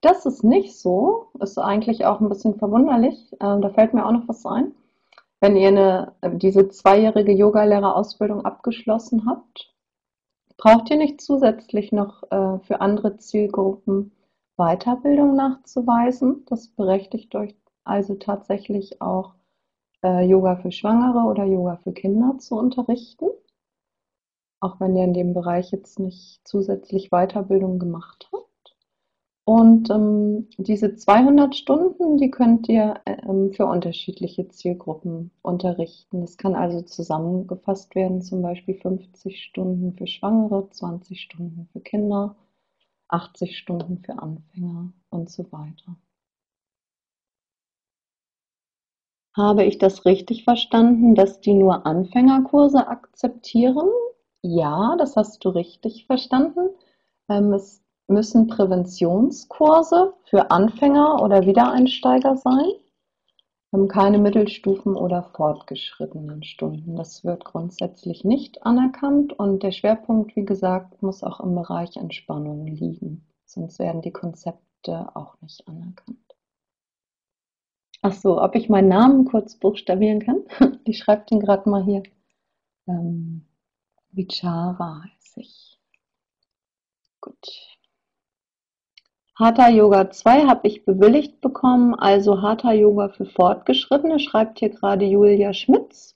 Das 0.00 0.24
ist 0.24 0.44
nicht 0.44 0.78
so, 0.78 1.28
ist 1.40 1.58
eigentlich 1.58 2.06
auch 2.06 2.20
ein 2.20 2.28
bisschen 2.28 2.54
verwunderlich. 2.56 3.36
Ähm, 3.40 3.60
da 3.60 3.68
fällt 3.70 3.92
mir 3.94 4.06
auch 4.06 4.12
noch 4.12 4.28
was 4.28 4.46
ein. 4.46 4.74
Wenn 5.40 5.56
ihr 5.56 5.68
eine, 5.68 6.14
äh, 6.20 6.36
diese 6.36 6.68
zweijährige 6.68 7.32
Yogalehrerausbildung 7.32 8.44
abgeschlossen 8.44 9.26
habt, 9.26 9.74
braucht 10.56 10.90
ihr 10.90 10.96
nicht 10.96 11.20
zusätzlich 11.20 11.92
noch 11.92 12.22
äh, 12.30 12.58
für 12.60 12.80
andere 12.80 13.16
Zielgruppen 13.16 14.12
Weiterbildung 14.56 15.34
nachzuweisen. 15.36 16.44
Das 16.46 16.68
berechtigt 16.68 17.34
euch 17.34 17.54
also 17.84 18.14
tatsächlich 18.14 19.00
auch 19.00 19.34
äh, 20.04 20.24
Yoga 20.26 20.56
für 20.56 20.72
Schwangere 20.72 21.26
oder 21.26 21.44
Yoga 21.44 21.76
für 21.76 21.92
Kinder 21.92 22.36
zu 22.38 22.56
unterrichten, 22.56 23.26
auch 24.60 24.78
wenn 24.80 24.96
ihr 24.96 25.04
in 25.04 25.14
dem 25.14 25.32
Bereich 25.32 25.70
jetzt 25.72 25.98
nicht 25.98 26.46
zusätzlich 26.46 27.08
Weiterbildung 27.10 27.78
gemacht 27.78 28.28
habt. 28.32 28.49
Und 29.44 29.90
ähm, 29.90 30.48
diese 30.58 30.94
200 30.94 31.54
Stunden, 31.56 32.16
die 32.18 32.30
könnt 32.30 32.68
ihr 32.68 33.00
ähm, 33.06 33.52
für 33.52 33.66
unterschiedliche 33.66 34.48
Zielgruppen 34.48 35.30
unterrichten. 35.42 36.20
Das 36.20 36.36
kann 36.38 36.54
also 36.54 36.82
zusammengefasst 36.82 37.94
werden, 37.94 38.22
zum 38.22 38.42
Beispiel 38.42 38.76
50 38.76 39.42
Stunden 39.42 39.94
für 39.96 40.06
Schwangere, 40.06 40.70
20 40.70 41.20
Stunden 41.20 41.68
für 41.72 41.80
Kinder, 41.80 42.36
80 43.08 43.58
Stunden 43.58 43.98
für 43.98 44.18
Anfänger 44.22 44.92
und 45.10 45.30
so 45.30 45.50
weiter. 45.52 45.96
Habe 49.36 49.64
ich 49.64 49.78
das 49.78 50.04
richtig 50.06 50.44
verstanden, 50.44 51.14
dass 51.16 51.40
die 51.40 51.54
nur 51.54 51.86
Anfängerkurse 51.86 52.86
akzeptieren? 52.86 53.88
Ja, 54.42 54.94
das 54.98 55.16
hast 55.16 55.44
du 55.44 55.48
richtig 55.50 56.06
verstanden. 56.06 56.70
Ähm, 57.28 57.52
es 57.52 57.82
müssen 58.10 58.48
Präventionskurse 58.48 60.14
für 60.24 60.50
Anfänger 60.50 61.22
oder 61.22 61.46
Wiedereinsteiger 61.46 62.36
sein, 62.36 62.70
ähm, 63.72 63.88
keine 63.88 64.18
Mittelstufen 64.18 64.96
oder 64.96 65.22
fortgeschrittenen 65.22 66.42
Stunden. 66.42 66.96
Das 66.96 67.24
wird 67.24 67.44
grundsätzlich 67.44 68.24
nicht 68.24 68.64
anerkannt 68.64 69.32
und 69.38 69.62
der 69.62 69.72
Schwerpunkt, 69.72 70.36
wie 70.36 70.44
gesagt, 70.44 71.02
muss 71.02 71.22
auch 71.22 71.40
im 71.40 71.54
Bereich 71.54 71.96
Entspannung 71.96 72.66
liegen, 72.66 73.26
sonst 73.46 73.78
werden 73.78 74.02
die 74.02 74.12
Konzepte 74.12 75.14
auch 75.14 75.40
nicht 75.40 75.66
anerkannt. 75.68 76.18
Ach 78.02 78.12
so, 78.14 78.40
ob 78.42 78.54
ich 78.54 78.68
meinen 78.68 78.88
Namen 78.88 79.24
kurz 79.26 79.56
buchstabieren 79.56 80.20
kann? 80.20 80.44
Ich 80.84 80.98
schreibe 80.98 81.26
den 81.30 81.40
gerade 81.40 81.68
mal 81.68 81.84
hier. 81.84 82.02
Ähm, 82.88 83.46
Vichara 84.10 85.04
heiße 85.04 85.40
ich. 85.40 85.78
Gut. 87.20 87.69
Hatha 89.40 89.70
Yoga 89.70 90.10
2 90.10 90.42
habe 90.48 90.68
ich 90.68 90.84
bewilligt 90.84 91.40
bekommen, 91.40 91.94
also 91.94 92.42
Hatha 92.42 92.74
Yoga 92.74 93.08
für 93.08 93.24
Fortgeschrittene, 93.24 94.18
schreibt 94.20 94.58
hier 94.58 94.68
gerade 94.68 95.06
Julia 95.06 95.54
Schmitz. 95.54 96.14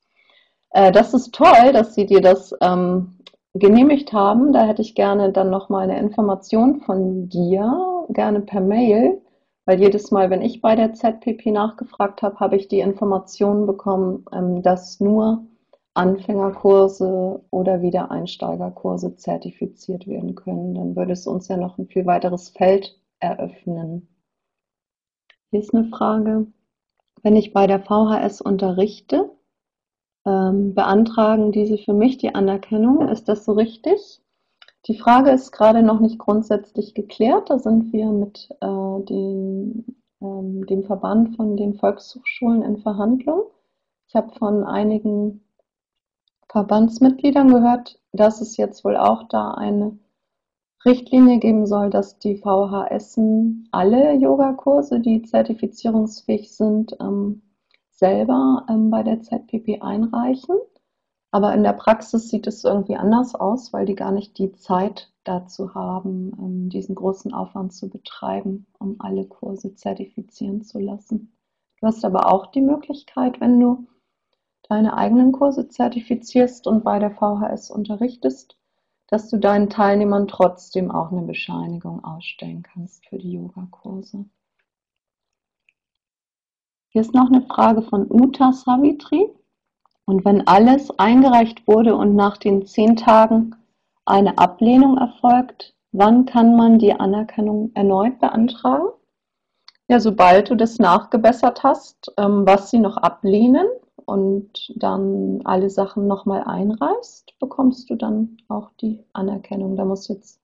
Äh, 0.69 0.93
das 0.93 1.15
ist 1.15 1.35
toll, 1.35 1.73
dass 1.73 1.95
Sie 1.95 2.05
dir 2.05 2.21
das 2.21 2.55
ähm, 2.61 3.17
genehmigt 3.55 4.13
haben. 4.13 4.53
Da 4.53 4.67
hätte 4.67 4.83
ich 4.83 4.95
gerne 4.95 5.33
dann 5.33 5.49
nochmal 5.49 5.85
eine 5.85 5.99
Information 5.99 6.83
von 6.83 7.31
dir, 7.31 8.05
gerne 8.11 8.43
per 8.43 8.61
Mail. 8.61 9.23
Weil 9.65 9.81
jedes 9.81 10.11
Mal, 10.11 10.29
wenn 10.29 10.43
ich 10.43 10.61
bei 10.61 10.77
der 10.77 10.93
ZPP 10.93 11.47
nachgefragt 11.47 12.21
habe, 12.21 12.39
habe 12.41 12.57
ich 12.57 12.69
die 12.69 12.81
Information 12.81 13.67
bekommen, 13.67 14.27
ähm, 14.33 14.61
dass 14.61 15.01
nur 15.01 15.47
Anfängerkurse 15.95 17.41
oder 17.51 17.81
Wiedereinsteigerkurse 17.81 19.17
zertifiziert 19.17 20.07
werden 20.07 20.35
können. 20.35 20.75
Dann 20.75 20.95
würde 20.95 21.15
es 21.15 21.27
uns 21.27 21.49
ja 21.49 21.57
noch 21.57 21.79
ein 21.79 21.87
viel 21.87 22.05
weiteres 22.05 22.51
Feld 22.51 22.99
eröffnen. 23.25 24.09
Hier 25.51 25.61
ist 25.61 25.75
eine 25.75 25.89
Frage. 25.89 26.47
Wenn 27.23 27.37
ich 27.37 27.53
bei 27.53 27.67
der 27.67 27.81
VHS 27.81 28.41
unterrichte, 28.41 29.31
ähm, 30.27 30.75
beantragen 30.75 31.53
diese 31.53 31.79
für 31.79 31.93
mich 31.93 32.19
die 32.19 32.35
Anerkennung. 32.35 33.09
Ist 33.09 33.29
das 33.29 33.45
so 33.45 33.53
richtig? 33.53 34.21
Die 34.87 34.99
Frage 34.99 35.31
ist 35.31 35.53
gerade 35.53 35.83
noch 35.83 36.01
nicht 36.01 36.19
grundsätzlich 36.19 36.95
geklärt. 36.95 37.51
Da 37.51 37.59
sind 37.59 37.93
wir 37.93 38.11
mit 38.11 38.49
äh, 38.61 39.05
den, 39.05 39.97
ähm, 40.21 40.67
dem 40.67 40.85
Verband 40.85 41.37
von 41.37 41.57
den 41.57 41.75
Volkshochschulen 41.75 42.63
in 42.63 42.79
Verhandlung. 42.79 43.45
Ich 44.09 44.15
habe 44.15 44.35
von 44.39 44.65
einigen 44.65 45.45
Verbandsmitgliedern 46.49 47.49
gehört, 47.49 47.99
dass 48.13 48.41
es 48.41 48.57
jetzt 48.57 48.85
wohl 48.85 48.97
auch 48.97 49.29
da 49.29 49.53
eine 49.53 49.99
Richtlinie 50.85 51.39
geben 51.39 51.67
soll, 51.67 51.89
dass 51.89 52.19
die 52.19 52.37
VHS 52.37 53.19
alle 53.71 54.15
Yogakurse, 54.15 55.01
die 55.01 55.23
zertifizierungsfähig 55.23 56.55
sind, 56.55 56.97
ähm, 57.01 57.43
selber 57.91 58.67
ähm, 58.69 58.91
bei 58.91 59.03
der 59.03 59.23
ZPP 59.23 59.81
einreichen. 59.81 60.57
Aber 61.31 61.55
in 61.55 61.63
der 61.63 61.73
Praxis 61.73 62.29
sieht 62.29 62.47
es 62.47 62.65
irgendwie 62.65 62.97
anders 62.97 63.35
aus, 63.35 63.73
weil 63.73 63.87
die 63.87 63.95
gar 63.95 64.13
nicht 64.13 64.39
die 64.39 64.53
Zeit 64.53 65.11
dazu 65.25 65.75
haben, 65.75 66.33
ähm, 66.39 66.69
diesen 66.69 66.95
großen 66.95 67.33
Aufwand 67.33 67.73
zu 67.73 67.89
betreiben, 67.89 68.67
um 68.79 68.97
alle 68.99 69.25
Kurse 69.27 69.75
zertifizieren 69.75 70.63
zu 70.63 70.79
lassen. 70.79 71.37
Du 71.81 71.87
hast 71.87 72.05
aber 72.05 72.33
auch 72.33 72.47
die 72.47 72.61
Möglichkeit, 72.61 73.41
wenn 73.41 73.59
du 73.59 73.87
deine 74.69 74.97
eigenen 74.97 75.33
Kurse 75.33 75.69
zertifizierst 75.69 76.67
und 76.67 76.85
bei 76.85 76.99
der 76.99 77.11
VHS 77.11 77.71
unterrichtest, 77.71 78.57
dass 79.09 79.29
du 79.29 79.39
deinen 79.39 79.71
Teilnehmern 79.71 80.29
trotzdem 80.29 80.91
auch 80.91 81.13
eine 81.13 81.23
Bescheinigung 81.23 82.05
ausstellen 82.05 82.63
kannst 82.63 83.07
für 83.07 83.19
die 83.19 83.33
Yogakurse. 83.33 84.25
Hier 86.89 87.01
ist 87.01 87.15
noch 87.15 87.27
eine 87.27 87.43
Frage 87.43 87.83
von 87.83 88.07
Uta 88.09 88.53
Savitri. 88.53 89.29
Und 90.07 90.25
wenn 90.25 90.47
alles 90.47 90.97
eingereicht 90.99 91.67
wurde 91.67 91.97
und 91.97 92.15
nach 92.15 92.37
den 92.37 92.67
zehn 92.67 92.97
Tagen 92.97 93.57
eine 94.05 94.39
Ablehnung 94.39 94.99
erfolgt, 94.99 95.75
wann 95.93 96.27
kann 96.27 96.57
man 96.57 96.79
die 96.79 96.93
Anerkennung 96.93 97.71
erneut 97.75 98.19
beantragen? 98.21 98.89
Ja, 99.89 99.99
sobald 99.99 100.51
du 100.51 100.55
das 100.55 100.79
nachgebessert 100.79 101.63
hast, 101.63 102.13
ähm, 102.17 102.47
was 102.47 102.71
sie 102.71 102.79
noch 102.79 102.97
ablehnen 102.97 103.67
und 103.97 104.73
dann 104.77 105.41
alle 105.45 105.71
Sachen 105.71 106.07
nochmal 106.07 106.45
einreichst, 106.45 107.39
bekommst 107.39 107.91
du 107.91 107.97
dann 107.97 108.39
auch 108.49 108.71
die 108.81 109.05
Anerkennung. 109.13 109.77
Da 109.77 109.85
muss 109.85 110.09
jetzt 110.09 110.41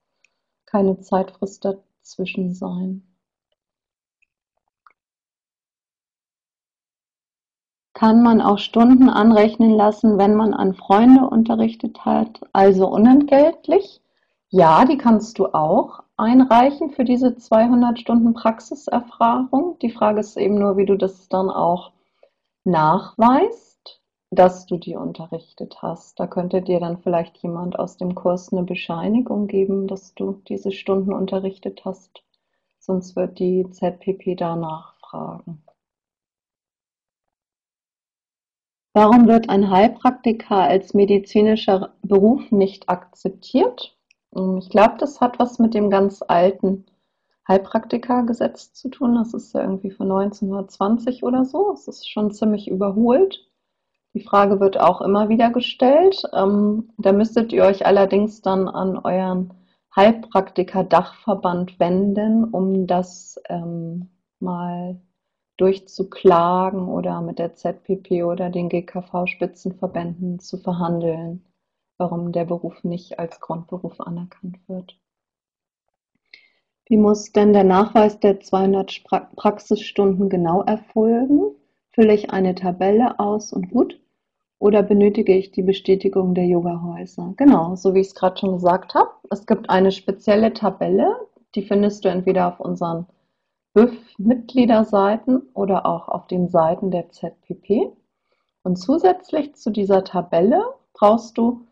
keine 0.67 1.01
Zeitfrist 1.01 1.65
dazwischen 1.65 2.55
sein. 2.55 3.03
Kann 7.93 8.23
man 8.23 8.41
auch 8.41 8.59
Stunden 8.59 9.11
anrechnen 9.11 9.73
lassen, 9.73 10.17
wenn 10.17 10.35
man 10.35 10.55
an 10.55 10.75
Freunde 10.75 11.29
unterrichtet 11.29 12.05
hat, 12.05 12.41
also 12.53 12.89
unentgeltlich? 12.89 14.01
Ja, 14.49 14.85
die 14.85 14.97
kannst 14.97 15.39
du 15.39 15.49
auch 15.49 16.03
einreichen 16.17 16.91
für 16.91 17.05
diese 17.05 17.37
200 17.37 17.99
Stunden 18.01 18.33
Praxiserfahrung. 18.33 19.79
Die 19.81 19.91
Frage 19.91 20.21
ist 20.21 20.37
eben 20.37 20.59
nur, 20.59 20.77
wie 20.77 20.87
du 20.87 20.97
das 20.97 21.29
dann 21.29 21.51
auch 21.51 21.93
nachweist, 22.65 24.03
dass 24.31 24.67
du 24.67 24.77
die 24.77 24.97
unterrichtet 24.97 25.83
hast. 25.83 26.21
Da 26.21 26.27
könnte 26.27 26.63
dir 26.63 26.81
dann 26.81 26.99
vielleicht 26.99 27.37
jemand 27.39 27.79
aus 27.79 27.97
dem 27.97 28.15
Kurs 28.15 28.53
eine 28.53 28.63
Bescheinigung 28.63 29.49
geben, 29.49 29.89
dass 29.89 30.15
du 30.15 30.41
diese 30.49 30.73
Stunden 30.73 31.13
unterrichtet 31.13 31.85
hast. 31.85 32.23
Sonst 32.79 33.17
wird 33.17 33.39
die 33.39 33.69
ZPP 33.71 34.37
danach 34.37 34.95
fragen. 35.01 35.63
Warum 38.93 39.29
wird 39.29 39.49
ein 39.49 39.71
Heilpraktiker 39.71 40.57
als 40.57 40.95
medizinischer 40.95 41.95
Beruf 42.03 42.51
nicht 42.51 42.89
akzeptiert? 42.89 43.97
Ich 44.33 44.69
glaube, 44.69 44.97
das 44.99 45.21
hat 45.21 45.39
was 45.39 45.59
mit 45.59 45.75
dem 45.75 45.91
ganz 45.91 46.23
alten 46.27 46.87
Heilpraktikergesetz 47.49 48.73
zu 48.73 48.89
tun. 48.89 49.15
Das 49.17 49.35
ist 49.35 49.55
ja 49.55 49.63
irgendwie 49.63 49.91
von 49.91 50.11
1920 50.11 51.23
oder 51.25 51.45
so. 51.45 51.73
Es 51.73 51.89
ist 51.89 52.09
schon 52.09 52.31
ziemlich 52.31 52.69
überholt. 52.69 53.47
Die 54.15 54.21
Frage 54.21 54.61
wird 54.61 54.79
auch 54.79 55.01
immer 55.01 55.29
wieder 55.29 55.51
gestellt. 55.51 56.23
Ähm, 56.33 56.91
da 56.99 57.13
müsstet 57.13 57.53
ihr 57.53 57.65
euch 57.65 57.87
allerdings 57.87 58.43
dann 58.43 58.69
an 58.69 58.99
euren 58.99 59.55
Heilpraktiker-Dachverband 59.95 61.79
wenden, 61.81 62.45
um 62.45 62.87
das 62.87 63.41
ähm, 63.49 64.11
mal 64.39 65.01
durchzuklagen 65.57 66.89
oder 66.89 67.21
mit 67.21 67.39
der 67.39 67.55
ZPP 67.55 68.25
oder 68.25 68.51
den 68.51 68.69
GKV-Spitzenverbänden 68.69 70.39
zu 70.39 70.57
verhandeln, 70.59 71.45
warum 71.99 72.33
der 72.33 72.47
Beruf 72.47 72.83
nicht 72.83 73.19
als 73.19 73.41
Grundberuf 73.41 74.01
anerkannt 74.01 74.59
wird. 74.69 74.99
Wie 76.91 76.97
muss 76.97 77.31
denn 77.31 77.53
der 77.53 77.63
Nachweis 77.63 78.19
der 78.19 78.41
200 78.41 79.05
Praxisstunden 79.37 80.29
genau 80.29 80.63
erfolgen? 80.63 81.53
Fülle 81.91 82.13
ich 82.15 82.33
eine 82.33 82.57
Tabelle 82.57 83.21
aus 83.21 83.53
und 83.53 83.71
gut? 83.71 84.01
Oder 84.59 84.83
benötige 84.83 85.37
ich 85.37 85.53
die 85.53 85.63
Bestätigung 85.63 86.35
der 86.35 86.47
Yogahäuser? 86.47 87.35
Genau, 87.37 87.77
so 87.77 87.95
wie 87.95 88.01
ich 88.01 88.09
es 88.09 88.17
gerade 88.17 88.39
schon 88.39 88.55
gesagt 88.55 88.97
habe. 88.97 89.09
Es 89.31 89.47
gibt 89.47 89.71
eine 89.71 89.93
spezielle 89.93 90.53
Tabelle, 90.53 91.15
die 91.55 91.63
findest 91.63 92.05
du 92.05 92.09
entweder 92.09 92.49
auf 92.49 92.59
unseren 92.59 93.07
BÜV-Mitgliederseiten 93.75 95.43
oder 95.55 95.87
auch 95.87 96.09
auf 96.09 96.27
den 96.27 96.49
Seiten 96.49 96.91
der 96.91 97.09
ZPP. 97.09 97.93
Und 98.65 98.75
zusätzlich 98.81 99.55
zu 99.55 99.71
dieser 99.71 100.03
Tabelle 100.03 100.65
brauchst 100.95 101.39
du 101.39 101.69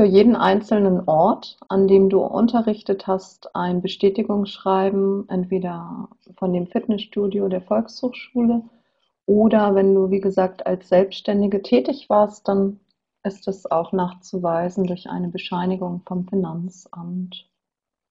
für 0.00 0.06
jeden 0.06 0.34
einzelnen 0.34 1.06
Ort, 1.06 1.58
an 1.68 1.86
dem 1.86 2.08
du 2.08 2.22
unterrichtet 2.22 3.06
hast, 3.06 3.54
ein 3.54 3.82
Bestätigungsschreiben, 3.82 5.28
entweder 5.28 6.08
von 6.38 6.54
dem 6.54 6.68
Fitnessstudio 6.68 7.48
der 7.48 7.60
Volkshochschule 7.60 8.62
oder 9.26 9.74
wenn 9.74 9.94
du, 9.94 10.10
wie 10.10 10.22
gesagt, 10.22 10.66
als 10.66 10.88
Selbstständige 10.88 11.60
tätig 11.60 12.08
warst, 12.08 12.48
dann 12.48 12.80
ist 13.24 13.46
es 13.46 13.70
auch 13.70 13.92
nachzuweisen 13.92 14.86
durch 14.86 15.10
eine 15.10 15.28
Bescheinigung 15.28 16.00
vom 16.06 16.26
Finanzamt 16.26 17.46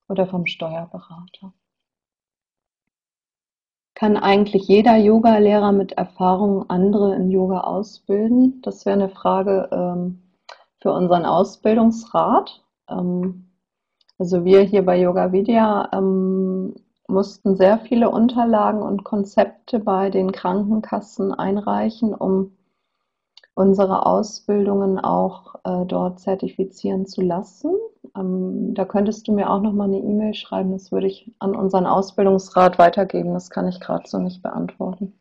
oder 0.08 0.28
vom 0.28 0.46
Steuerberater. 0.46 1.54
Kann 3.96 4.16
eigentlich 4.16 4.68
jeder 4.68 4.96
Yogalehrer 4.96 5.72
mit 5.72 5.94
Erfahrung 5.94 6.70
andere 6.70 7.16
in 7.16 7.32
Yoga 7.32 7.62
ausbilden? 7.62 8.62
Das 8.62 8.86
wäre 8.86 8.94
eine 8.94 9.10
Frage 9.10 9.70
ähm, 9.72 10.22
für 10.82 10.92
unseren 10.92 11.26
Ausbildungsrat. 11.26 12.64
Ähm, 12.90 13.50
also 14.18 14.44
wir 14.44 14.62
hier 14.62 14.86
bei 14.86 15.00
Yoga 15.00 15.32
Vidya 15.32 15.90
ähm, 15.94 16.76
mussten 17.08 17.56
sehr 17.56 17.80
viele 17.80 18.10
Unterlagen 18.10 18.82
und 18.82 19.04
Konzepte 19.04 19.80
bei 19.80 20.10
den 20.10 20.32
Krankenkassen 20.32 21.34
einreichen, 21.34 22.14
um 22.14 22.52
unsere 23.56 24.06
Ausbildungen 24.06 25.00
auch 25.00 25.56
äh, 25.66 25.86
dort 25.86 26.20
zertifizieren 26.20 27.06
zu 27.06 27.22
lassen. 27.22 27.76
Ähm, 28.16 28.74
da 28.74 28.86
könntest 28.86 29.28
du 29.28 29.34
mir 29.34 29.50
auch 29.50 29.62
noch 29.62 29.74
mal 29.74 29.86
eine 29.86 30.00
E-Mail 30.00 30.34
schreiben. 30.34 30.72
Das 30.72 30.92
würde 30.92 31.08
ich 31.08 31.34
an 31.40 31.56
unseren 31.56 31.86
Ausbildungsrat 31.86 32.80
weitergeben. 32.80 33.34
Das 33.34 33.50
kann 33.50 33.68
ich 33.68 33.80
gerade 33.80 34.08
so 34.08 34.18
nicht 34.20 34.42
beantworten. 34.42 35.14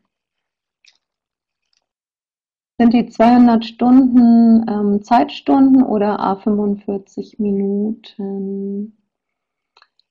Sind 2.79 2.93
die 2.93 3.07
200 3.07 3.65
Stunden 3.65 4.65
ähm, 4.69 5.03
Zeitstunden 5.03 5.83
oder 5.83 6.17
A45 6.21 7.35
Minuten? 7.41 8.97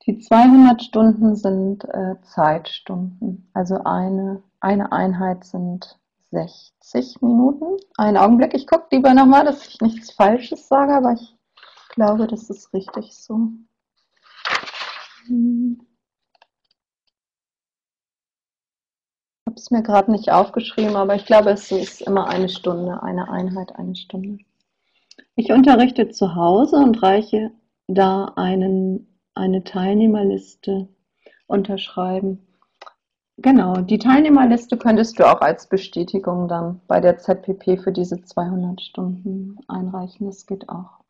Die 0.04 0.18
200 0.18 0.82
Stunden 0.82 1.34
sind 1.34 1.84
äh, 1.84 2.16
Zeitstunden. 2.20 3.50
Also 3.54 3.82
eine, 3.84 4.42
eine 4.60 4.92
Einheit 4.92 5.44
sind 5.44 5.98
60 6.30 7.22
Minuten. 7.22 7.78
Einen 7.96 8.18
Augenblick, 8.18 8.52
ich 8.52 8.66
gucke 8.66 8.88
lieber 8.92 9.14
nochmal, 9.14 9.46
dass 9.46 9.66
ich 9.66 9.80
nichts 9.80 10.12
Falsches 10.12 10.68
sage, 10.68 10.92
aber 10.92 11.14
ich 11.14 11.38
glaube, 11.94 12.26
das 12.26 12.50
ist 12.50 12.74
richtig 12.74 13.14
so. 13.14 13.48
Hm. 15.26 15.87
Habe 19.58 19.64
es 19.64 19.70
mir 19.72 19.82
gerade 19.82 20.12
nicht 20.12 20.30
aufgeschrieben, 20.30 20.94
aber 20.94 21.16
ich 21.16 21.24
glaube, 21.24 21.50
es 21.50 21.72
ist 21.72 22.02
immer 22.02 22.28
eine 22.28 22.48
Stunde, 22.48 23.02
eine 23.02 23.28
Einheit, 23.28 23.74
eine 23.74 23.96
Stunde. 23.96 24.38
Ich 25.34 25.50
unterrichte 25.50 26.10
zu 26.10 26.36
Hause 26.36 26.76
und 26.76 27.02
reiche 27.02 27.50
da 27.88 28.26
einen, 28.36 29.18
eine 29.34 29.64
Teilnehmerliste 29.64 30.88
unterschreiben. 31.48 32.46
Genau, 33.36 33.80
die 33.80 33.98
Teilnehmerliste 33.98 34.76
könntest 34.76 35.18
du 35.18 35.24
auch 35.24 35.40
als 35.40 35.68
Bestätigung 35.68 36.46
dann 36.46 36.80
bei 36.86 37.00
der 37.00 37.18
ZPP 37.18 37.78
für 37.82 37.90
diese 37.90 38.22
200 38.22 38.80
Stunden 38.80 39.58
einreichen. 39.66 40.26
Das 40.26 40.46
geht 40.46 40.68
auch. 40.68 41.00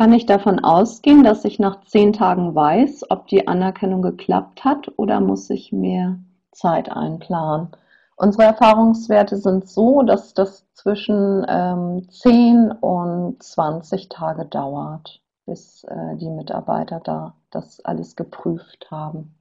Kann 0.00 0.14
ich 0.14 0.24
davon 0.24 0.64
ausgehen, 0.64 1.24
dass 1.24 1.44
ich 1.44 1.58
nach 1.58 1.84
zehn 1.84 2.14
Tagen 2.14 2.54
weiß, 2.54 3.10
ob 3.10 3.26
die 3.26 3.46
Anerkennung 3.46 4.00
geklappt 4.00 4.64
hat 4.64 4.90
oder 4.96 5.20
muss 5.20 5.50
ich 5.50 5.72
mehr 5.72 6.18
Zeit 6.52 6.90
einplanen? 6.90 7.68
Unsere 8.16 8.44
Erfahrungswerte 8.44 9.36
sind 9.36 9.68
so, 9.68 10.00
dass 10.00 10.32
das 10.32 10.64
zwischen 10.72 11.44
ähm, 11.46 12.08
10 12.08 12.72
und 12.80 13.42
20 13.42 14.08
Tage 14.08 14.46
dauert 14.46 15.20
bis 15.44 15.84
äh, 15.84 16.16
die 16.16 16.30
Mitarbeiter 16.30 17.02
da 17.04 17.34
das 17.50 17.84
alles 17.84 18.16
geprüft 18.16 18.90
haben. 18.90 19.34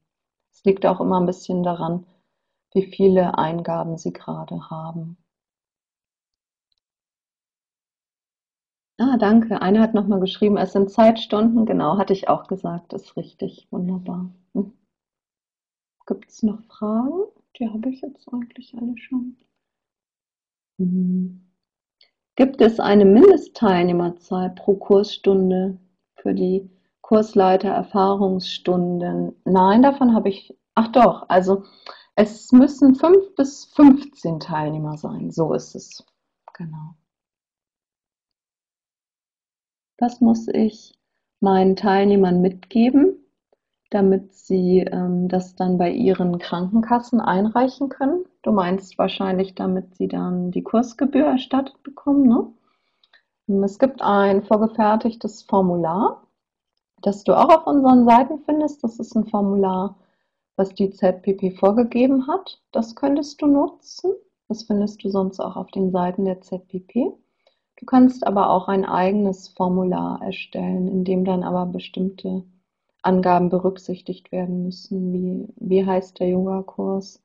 Es 0.51 0.65
liegt 0.65 0.85
auch 0.85 0.99
immer 0.99 1.21
ein 1.21 1.25
bisschen 1.25 1.63
daran, 1.63 2.05
wie 2.73 2.83
viele 2.83 3.37
Eingaben 3.37 3.97
sie 3.97 4.11
gerade 4.11 4.69
haben. 4.69 5.15
Ah, 8.99 9.17
danke. 9.17 9.61
Einer 9.61 9.81
hat 9.81 9.93
nochmal 9.93 10.19
geschrieben, 10.19 10.57
es 10.57 10.73
sind 10.73 10.91
Zeitstunden. 10.91 11.65
Genau, 11.65 11.97
hatte 11.97 12.13
ich 12.13 12.27
auch 12.29 12.47
gesagt. 12.47 12.93
Ist 12.93 13.15
richtig. 13.17 13.67
Wunderbar. 13.71 14.29
Hm. 14.53 14.73
Gibt 16.05 16.29
es 16.29 16.43
noch 16.43 16.61
Fragen? 16.65 17.23
Die 17.57 17.67
habe 17.67 17.89
ich 17.89 18.01
jetzt 18.01 18.27
eigentlich 18.31 18.75
alle 18.75 18.97
schon. 18.97 19.37
Hm. 20.79 21.41
Gibt 22.35 22.61
es 22.61 22.79
eine 22.79 23.05
Mindestteilnehmerzahl 23.05 24.51
pro 24.51 24.75
Kursstunde? 24.75 25.79
für 26.21 26.33
die 26.33 26.69
Kursleiter 27.01 27.69
Erfahrungsstunden. 27.69 29.35
Nein, 29.45 29.81
davon 29.81 30.13
habe 30.13 30.29
ich, 30.29 30.55
ach 30.75 30.89
doch, 30.89 31.27
also 31.29 31.63
es 32.15 32.51
müssen 32.51 32.95
fünf 32.95 33.35
bis 33.35 33.65
15 33.75 34.39
Teilnehmer 34.39 34.97
sein. 34.97 35.31
So 35.31 35.53
ist 35.53 35.75
es. 35.75 36.05
Genau. 36.53 36.95
Was 39.99 40.21
muss 40.21 40.47
ich 40.47 40.97
meinen 41.41 41.75
Teilnehmern 41.75 42.41
mitgeben, 42.41 43.17
damit 43.89 44.33
sie 44.33 44.79
ähm, 44.79 45.27
das 45.27 45.55
dann 45.55 45.77
bei 45.77 45.91
ihren 45.91 46.39
Krankenkassen 46.39 47.19
einreichen 47.19 47.89
können? 47.89 48.25
Du 48.41 48.51
meinst 48.51 48.97
wahrscheinlich, 48.97 49.55
damit 49.55 49.95
sie 49.95 50.07
dann 50.07 50.51
die 50.51 50.63
Kursgebühr 50.63 51.25
erstattet 51.25 51.83
bekommen, 51.83 52.27
ne? 52.27 52.53
Es 53.63 53.79
gibt 53.79 54.01
ein 54.01 54.43
vorgefertigtes 54.43 55.41
Formular, 55.41 56.23
das 57.01 57.23
du 57.23 57.33
auch 57.33 57.49
auf 57.49 57.65
unseren 57.67 58.05
Seiten 58.05 58.39
findest. 58.45 58.83
Das 58.83 58.99
ist 58.99 59.15
ein 59.15 59.25
Formular, 59.25 59.97
was 60.55 60.73
die 60.75 60.91
ZPP 60.91 61.57
vorgegeben 61.57 62.27
hat. 62.27 62.61
Das 62.71 62.95
könntest 62.95 63.41
du 63.41 63.47
nutzen. 63.47 64.13
Das 64.47 64.63
findest 64.63 65.03
du 65.03 65.09
sonst 65.09 65.39
auch 65.39 65.55
auf 65.55 65.71
den 65.71 65.91
Seiten 65.91 66.25
der 66.25 66.41
ZPP. 66.41 67.11
Du 67.79 67.85
kannst 67.85 68.27
aber 68.27 68.49
auch 68.49 68.67
ein 68.67 68.83
eigenes 68.83 69.47
Formular 69.47 70.21
erstellen, 70.21 70.89
in 70.89 71.05
dem 71.05 71.23
dann 71.23 71.43
aber 71.43 71.65
bestimmte 71.65 72.43
Angaben 73.01 73.47
berücksichtigt 73.47 74.33
werden 74.33 74.63
müssen, 74.63 75.13
wie, 75.13 75.47
wie 75.55 75.85
heißt 75.85 76.19
der 76.19 76.27
Yogakurs, 76.27 77.23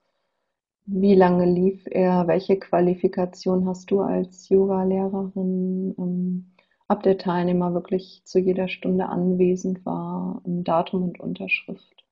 wie 0.86 1.16
lange 1.16 1.44
lief 1.44 1.84
er, 1.90 2.28
welche 2.28 2.56
Qualifikation 2.56 3.66
hast 3.66 3.90
du 3.90 4.00
als 4.02 4.48
Yogalehrerin, 4.48 5.94
ähm, 5.98 6.52
ob 6.86 7.02
der 7.02 7.18
Teilnehmer 7.18 7.74
wirklich 7.74 8.22
zu 8.24 8.38
jeder 8.38 8.68
Stunde 8.68 9.08
anwesend 9.08 9.84
war, 9.84 10.40
Datum 10.44 11.02
und 11.02 11.18
Unterschrift. 11.18 12.04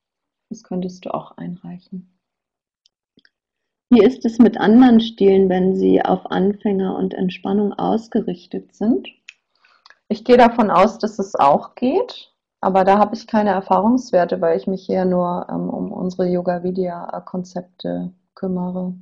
Das 0.48 0.64
könntest 0.64 1.04
du 1.04 1.14
auch 1.14 1.36
einreichen. 1.36 2.10
Wie 3.92 4.02
ist 4.02 4.24
es 4.24 4.38
mit 4.38 4.58
anderen 4.58 5.00
Stilen, 5.00 5.50
wenn 5.50 5.76
sie 5.76 6.02
auf 6.02 6.30
Anfänger 6.30 6.96
und 6.96 7.12
Entspannung 7.12 7.74
ausgerichtet 7.74 8.74
sind? 8.74 9.06
Ich 10.08 10.24
gehe 10.24 10.38
davon 10.38 10.70
aus, 10.70 10.96
dass 10.96 11.18
es 11.18 11.34
auch 11.34 11.74
geht, 11.74 12.32
aber 12.62 12.84
da 12.84 12.98
habe 12.98 13.14
ich 13.14 13.26
keine 13.26 13.50
Erfahrungswerte, 13.50 14.40
weil 14.40 14.56
ich 14.56 14.66
mich 14.66 14.86
hier 14.86 15.04
nur 15.04 15.46
ähm, 15.50 15.68
um 15.68 15.92
unsere 15.92 16.26
Yoga-Vidya-Konzepte 16.26 18.14
kümmere. 18.34 18.94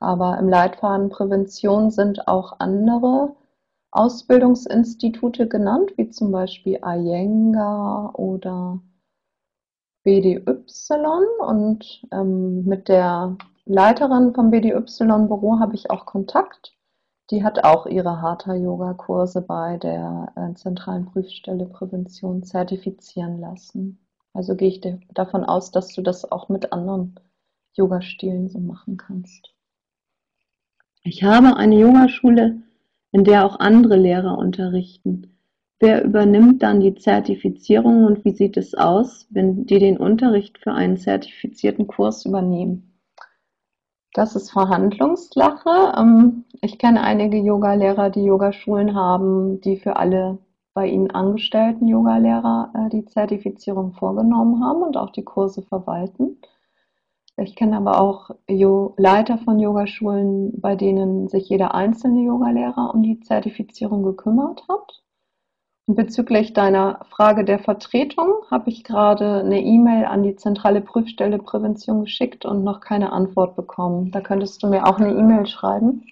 Aber 0.00 0.36
im 0.36 0.48
Leitfaden 0.48 1.08
Prävention 1.08 1.92
sind 1.92 2.26
auch 2.26 2.58
andere 2.58 3.36
Ausbildungsinstitute 3.92 5.46
genannt, 5.46 5.92
wie 5.96 6.10
zum 6.10 6.32
Beispiel 6.32 6.80
Iyengar 6.84 8.18
oder 8.18 8.80
BDY. 10.02 10.64
Und 11.38 12.04
ähm, 12.10 12.64
mit 12.64 12.88
der 12.88 13.36
Leiterin 13.64 14.34
vom 14.34 14.50
BDY-Büro 14.50 15.60
habe 15.60 15.76
ich 15.76 15.90
auch 15.90 16.04
Kontakt. 16.04 16.76
Die 17.30 17.44
hat 17.44 17.62
auch 17.64 17.86
ihre 17.86 18.20
Hatha-Yoga-Kurse 18.20 19.40
bei 19.40 19.76
der 19.76 20.32
äh, 20.34 20.54
Zentralen 20.54 21.06
Prüfstelle 21.06 21.66
Prävention 21.66 22.42
zertifizieren 22.42 23.38
lassen. 23.38 24.04
Also 24.34 24.56
gehe 24.56 24.68
ich 24.68 24.80
davon 25.14 25.44
aus, 25.44 25.70
dass 25.70 25.94
du 25.94 26.02
das 26.02 26.30
auch 26.30 26.48
mit 26.48 26.72
anderen 26.72 27.14
Yoga-Stilen 27.74 28.48
so 28.48 28.58
machen 28.58 28.96
kannst. 28.96 29.54
Ich 31.04 31.22
habe 31.22 31.56
eine 31.56 31.78
Yogaschule 31.78 32.62
in 33.12 33.24
der 33.24 33.46
auch 33.46 33.60
andere 33.60 33.96
Lehrer 33.96 34.38
unterrichten. 34.38 35.36
Wer 35.78 36.04
übernimmt 36.04 36.62
dann 36.62 36.80
die 36.80 36.94
Zertifizierung 36.94 38.04
und 38.04 38.24
wie 38.24 38.34
sieht 38.34 38.56
es 38.56 38.74
aus, 38.74 39.26
wenn 39.30 39.66
die 39.66 39.78
den 39.78 39.98
Unterricht 39.98 40.58
für 40.58 40.72
einen 40.72 40.96
zertifizierten 40.96 41.86
Kurs 41.86 42.24
übernehmen? 42.24 42.91
Das 44.14 44.36
ist 44.36 44.50
Verhandlungssache. 44.50 45.94
Ähm, 45.96 46.44
ich 46.60 46.78
kenne 46.78 47.02
einige 47.02 47.38
Yogalehrer, 47.38 48.10
die 48.10 48.24
Yogaschulen 48.24 48.94
haben, 48.94 49.60
die 49.62 49.78
für 49.78 49.96
alle 49.96 50.38
bei 50.74 50.86
ihnen 50.86 51.10
angestellten 51.10 51.88
Yogalehrer 51.88 52.72
äh, 52.74 52.88
die 52.90 53.06
Zertifizierung 53.06 53.92
vorgenommen 53.92 54.62
haben 54.64 54.82
und 54.82 54.96
auch 54.96 55.10
die 55.10 55.24
Kurse 55.24 55.62
verwalten. 55.62 56.38
Ich 57.38 57.56
kenne 57.56 57.78
aber 57.78 58.00
auch 58.00 58.30
Leiter 58.98 59.38
von 59.38 59.58
Yogaschulen, 59.58 60.60
bei 60.60 60.76
denen 60.76 61.28
sich 61.28 61.48
jeder 61.48 61.74
einzelne 61.74 62.20
Yogalehrer 62.20 62.92
um 62.94 63.02
die 63.02 63.20
Zertifizierung 63.20 64.02
gekümmert 64.02 64.66
hat. 64.68 65.01
Bezüglich 65.88 66.52
deiner 66.52 67.04
Frage 67.10 67.44
der 67.44 67.58
Vertretung 67.58 68.34
habe 68.52 68.70
ich 68.70 68.84
gerade 68.84 69.40
eine 69.40 69.60
E-Mail 69.60 70.04
an 70.04 70.22
die 70.22 70.36
zentrale 70.36 70.80
Prüfstelle 70.80 71.38
Prävention 71.38 72.02
geschickt 72.04 72.44
und 72.44 72.62
noch 72.62 72.80
keine 72.80 73.12
Antwort 73.12 73.56
bekommen. 73.56 74.12
Da 74.12 74.20
könntest 74.20 74.62
du 74.62 74.68
mir 74.68 74.86
auch 74.86 74.98
eine 74.98 75.10
E-Mail 75.10 75.46
schreiben. 75.46 76.04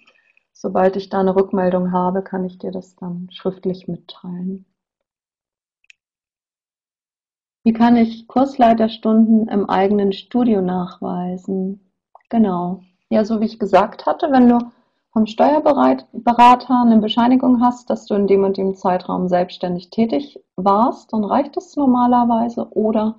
Sobald 0.51 0.97
ich 0.97 1.07
da 1.07 1.21
eine 1.21 1.35
Rückmeldung 1.37 1.93
habe, 1.93 2.21
kann 2.21 2.43
ich 2.43 2.57
dir 2.57 2.71
das 2.71 2.97
dann 2.97 3.29
schriftlich 3.31 3.87
mitteilen. 3.87 4.65
Wie 7.63 7.73
kann 7.73 7.95
ich 7.95 8.27
Kursleiterstunden 8.27 9.47
im 9.47 9.69
eigenen 9.69 10.11
Studio 10.11 10.61
nachweisen? 10.61 11.91
Genau. 12.27 12.81
Ja, 13.09 13.23
so 13.23 13.39
wie 13.39 13.45
ich 13.45 13.57
gesagt 13.57 14.05
hatte, 14.05 14.31
wenn 14.31 14.49
du 14.49 14.59
vom 15.11 15.25
Steuerberater 15.25 16.81
eine 16.81 16.99
Bescheinigung 16.99 17.61
hast, 17.61 17.89
dass 17.89 18.05
du 18.05 18.15
in 18.15 18.27
dem 18.27 18.43
und 18.45 18.57
dem 18.57 18.75
Zeitraum 18.75 19.27
selbstständig 19.27 19.89
tätig 19.89 20.39
warst, 20.55 21.11
dann 21.11 21.25
reicht 21.25 21.57
es 21.57 21.75
normalerweise. 21.75 22.69
Oder 22.71 23.15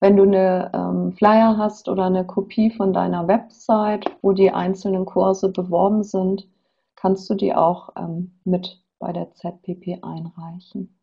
wenn 0.00 0.16
du 0.16 0.24
eine 0.24 0.70
ähm, 0.74 1.12
Flyer 1.12 1.56
hast 1.56 1.88
oder 1.88 2.06
eine 2.06 2.26
Kopie 2.26 2.70
von 2.70 2.92
deiner 2.92 3.28
Website, 3.28 4.10
wo 4.22 4.32
die 4.32 4.50
einzelnen 4.50 5.04
Kurse 5.04 5.50
beworben 5.52 6.02
sind, 6.02 6.48
kannst 6.96 7.30
du 7.30 7.34
die 7.34 7.54
auch 7.54 7.90
ähm, 7.96 8.32
mit 8.44 8.82
bei 8.98 9.12
der 9.12 9.32
ZPP 9.32 10.02
einreichen. 10.02 10.98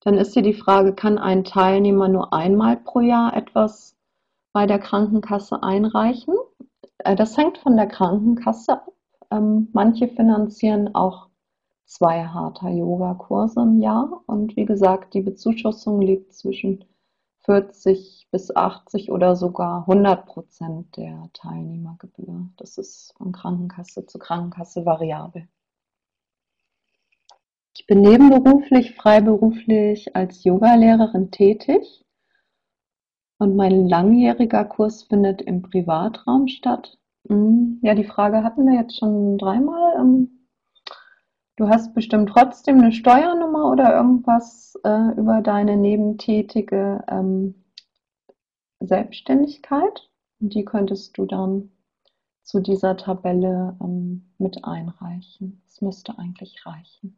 Dann 0.00 0.14
ist 0.14 0.34
hier 0.34 0.42
die 0.42 0.52
Frage, 0.52 0.94
kann 0.94 1.18
ein 1.18 1.44
Teilnehmer 1.44 2.08
nur 2.08 2.32
einmal 2.32 2.76
pro 2.76 3.00
Jahr 3.00 3.36
etwas 3.36 3.96
bei 4.52 4.66
der 4.66 4.80
Krankenkasse 4.80 5.62
einreichen? 5.62 6.34
Äh, 6.98 7.14
das 7.14 7.36
hängt 7.36 7.58
von 7.58 7.76
der 7.76 7.86
Krankenkasse 7.86 8.72
ab. 8.72 8.91
Ähm, 9.32 9.68
manche 9.72 10.08
finanzieren 10.08 10.94
auch 10.94 11.28
zwei 11.86 12.26
Hatha-Yoga-Kurse 12.26 13.62
im 13.62 13.80
Jahr 13.80 14.22
und 14.26 14.56
wie 14.56 14.66
gesagt, 14.66 15.14
die 15.14 15.22
Bezuschussung 15.22 16.02
liegt 16.02 16.34
zwischen 16.34 16.84
40 17.44 18.28
bis 18.30 18.54
80 18.54 19.10
oder 19.10 19.34
sogar 19.34 19.80
100 19.88 20.26
Prozent 20.26 20.96
der 20.98 21.30
Teilnehmergebühr. 21.32 22.50
Das 22.58 22.76
ist 22.76 23.14
von 23.16 23.32
Krankenkasse 23.32 24.04
zu 24.06 24.18
Krankenkasse 24.18 24.84
variabel. 24.84 25.48
Ich 27.74 27.86
bin 27.86 28.02
nebenberuflich, 28.02 28.94
freiberuflich 28.94 30.14
als 30.14 30.44
Yogalehrerin 30.44 31.30
tätig 31.30 32.04
und 33.38 33.56
mein 33.56 33.88
langjähriger 33.88 34.66
Kurs 34.66 35.04
findet 35.04 35.40
im 35.40 35.62
Privatraum 35.62 36.48
statt. 36.48 36.98
Hm, 37.28 37.78
ja, 37.82 37.94
die 37.94 38.04
Frage 38.04 38.42
hatten 38.44 38.66
wir 38.66 38.74
jetzt 38.74 38.98
schon 38.98 39.38
dreimal. 39.38 39.94
Ähm, 39.98 40.46
du 41.56 41.68
hast 41.68 41.94
bestimmt 41.94 42.30
trotzdem 42.30 42.78
eine 42.80 42.92
Steuernummer 42.92 43.70
oder 43.70 43.94
irgendwas 43.94 44.74
äh, 44.84 45.12
über 45.16 45.40
deine 45.40 45.76
nebentätige 45.76 47.04
ähm, 47.08 47.64
Selbstständigkeit. 48.80 50.10
Die 50.40 50.64
könntest 50.64 51.16
du 51.18 51.26
dann 51.26 51.70
zu 52.42 52.60
dieser 52.60 52.96
Tabelle 52.96 53.76
ähm, 53.80 54.32
mit 54.38 54.64
einreichen. 54.64 55.62
Das 55.66 55.80
müsste 55.80 56.18
eigentlich 56.18 56.66
reichen. 56.66 57.16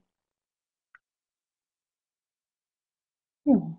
Ja. 3.44 3.78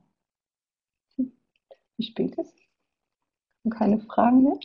Wie 1.97 2.03
spät 2.03 2.35
ist? 2.37 2.55
Und 3.63 3.71
keine 3.71 3.99
Fragen 3.99 4.43
mehr? 4.43 4.57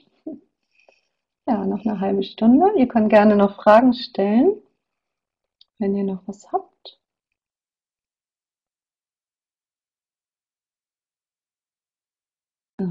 Ja, 1.50 1.66
noch 1.66 1.84
eine 1.84 1.98
halbe 1.98 2.22
Stunde. 2.22 2.64
Ihr 2.76 2.86
könnt 2.86 3.10
gerne 3.10 3.34
noch 3.34 3.56
Fragen 3.56 3.92
stellen, 3.92 4.62
wenn 5.80 5.96
ihr 5.96 6.04
noch 6.04 6.22
was 6.26 6.52
habt. 6.52 7.00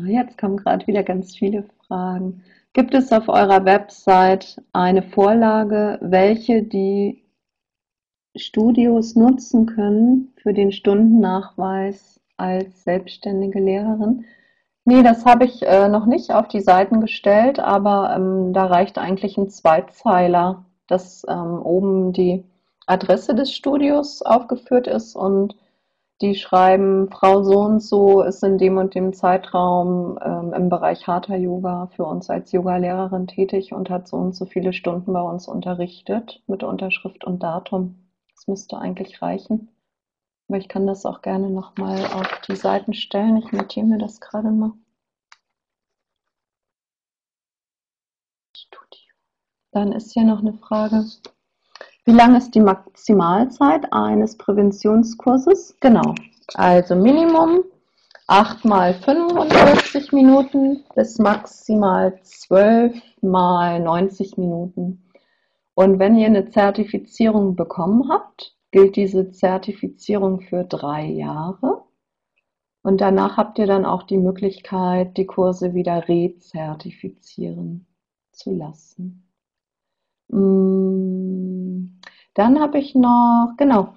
Jetzt 0.05 0.37
kommen 0.37 0.57
gerade 0.57 0.85
wieder 0.87 1.03
ganz 1.03 1.37
viele 1.37 1.69
Fragen. 1.87 2.43
Gibt 2.73 2.93
es 2.93 3.13
auf 3.13 3.29
eurer 3.29 3.63
Website 3.63 4.61
eine 4.73 5.03
Vorlage, 5.03 5.97
welche 6.01 6.61
die 6.61 7.23
Studios 8.35 9.15
nutzen 9.15 9.67
können 9.67 10.33
für 10.35 10.53
den 10.53 10.73
Stundennachweis 10.73 12.19
als 12.35 12.83
selbstständige 12.83 13.61
Lehrerin? 13.61 14.25
Nee, 14.89 15.03
das 15.03 15.23
habe 15.23 15.45
ich 15.45 15.61
äh, 15.61 15.87
noch 15.87 16.07
nicht 16.07 16.31
auf 16.31 16.47
die 16.47 16.61
Seiten 16.61 16.99
gestellt, 16.99 17.59
aber 17.59 18.11
ähm, 18.15 18.53
da 18.53 18.65
reicht 18.65 18.97
eigentlich 18.97 19.37
ein 19.37 19.47
Zweizeiler, 19.47 20.65
dass 20.87 21.23
ähm, 21.29 21.61
oben 21.61 22.11
die 22.11 22.43
Adresse 22.87 23.35
des 23.35 23.53
Studios 23.53 24.23
aufgeführt 24.23 24.87
ist 24.87 25.15
und 25.15 25.55
die 26.21 26.33
schreiben, 26.33 27.07
Frau 27.11 27.43
so 27.43 27.59
und 27.59 27.83
so 27.83 28.23
ist 28.23 28.43
in 28.43 28.57
dem 28.57 28.77
und 28.77 28.95
dem 28.95 29.13
Zeitraum 29.13 30.17
ähm, 30.25 30.53
im 30.53 30.69
Bereich 30.69 31.05
Hatha 31.05 31.35
Yoga 31.35 31.89
für 31.95 32.05
uns 32.05 32.31
als 32.31 32.51
Yogalehrerin 32.51 33.27
tätig 33.27 33.73
und 33.73 33.91
hat 33.91 34.07
so 34.07 34.17
und 34.17 34.35
so 34.35 34.45
viele 34.47 34.73
Stunden 34.73 35.13
bei 35.13 35.21
uns 35.21 35.47
unterrichtet 35.47 36.41
mit 36.47 36.63
Unterschrift 36.63 37.25
und 37.25 37.43
Datum 37.43 38.09
müsste 38.47 38.79
eigentlich 38.79 39.21
reichen. 39.21 39.69
Aber 40.49 40.57
ich 40.57 40.67
kann 40.67 40.87
das 40.87 41.05
auch 41.05 41.21
gerne 41.21 41.51
nochmal 41.51 42.03
auf 42.07 42.41
die 42.47 42.55
Seiten 42.55 42.93
stellen. 42.93 43.37
Ich 43.37 43.51
notiere 43.51 43.85
mir 43.85 43.99
das 43.99 44.19
gerade 44.19 44.49
mal. 44.49 44.73
Dann 49.71 49.91
ist 49.91 50.11
hier 50.13 50.23
noch 50.23 50.39
eine 50.39 50.53
Frage. 50.53 51.05
Wie 52.03 52.11
lang 52.11 52.35
ist 52.35 52.55
die 52.55 52.61
Maximalzeit 52.61 53.93
eines 53.93 54.35
Präventionskurses? 54.35 55.77
Genau. 55.79 56.15
Also 56.55 56.95
Minimum 56.95 57.63
8 58.25 58.65
mal 58.65 58.95
45 58.95 60.11
Minuten 60.11 60.83
bis 60.95 61.19
maximal 61.19 62.19
12 62.23 62.99
mal 63.21 63.79
90 63.79 64.37
Minuten. 64.37 65.07
Und 65.75 65.99
wenn 65.99 66.17
ihr 66.17 66.25
eine 66.25 66.49
Zertifizierung 66.49 67.55
bekommen 67.55 68.09
habt, 68.09 68.58
gilt 68.71 68.95
diese 68.95 69.31
Zertifizierung 69.31 70.41
für 70.41 70.63
drei 70.63 71.05
Jahre. 71.05 71.83
Und 72.81 73.01
danach 73.01 73.37
habt 73.37 73.59
ihr 73.59 73.67
dann 73.67 73.85
auch 73.85 74.03
die 74.03 74.17
Möglichkeit, 74.17 75.17
die 75.17 75.25
Kurse 75.25 75.73
wieder 75.73 76.07
rezertifizieren 76.07 77.87
zu 78.31 78.55
lassen. 78.55 79.29
Mm, 80.29 81.99
dann 82.33 82.59
habe 82.59 82.79
ich 82.79 82.95
noch, 82.95 83.53
genau, 83.57 83.89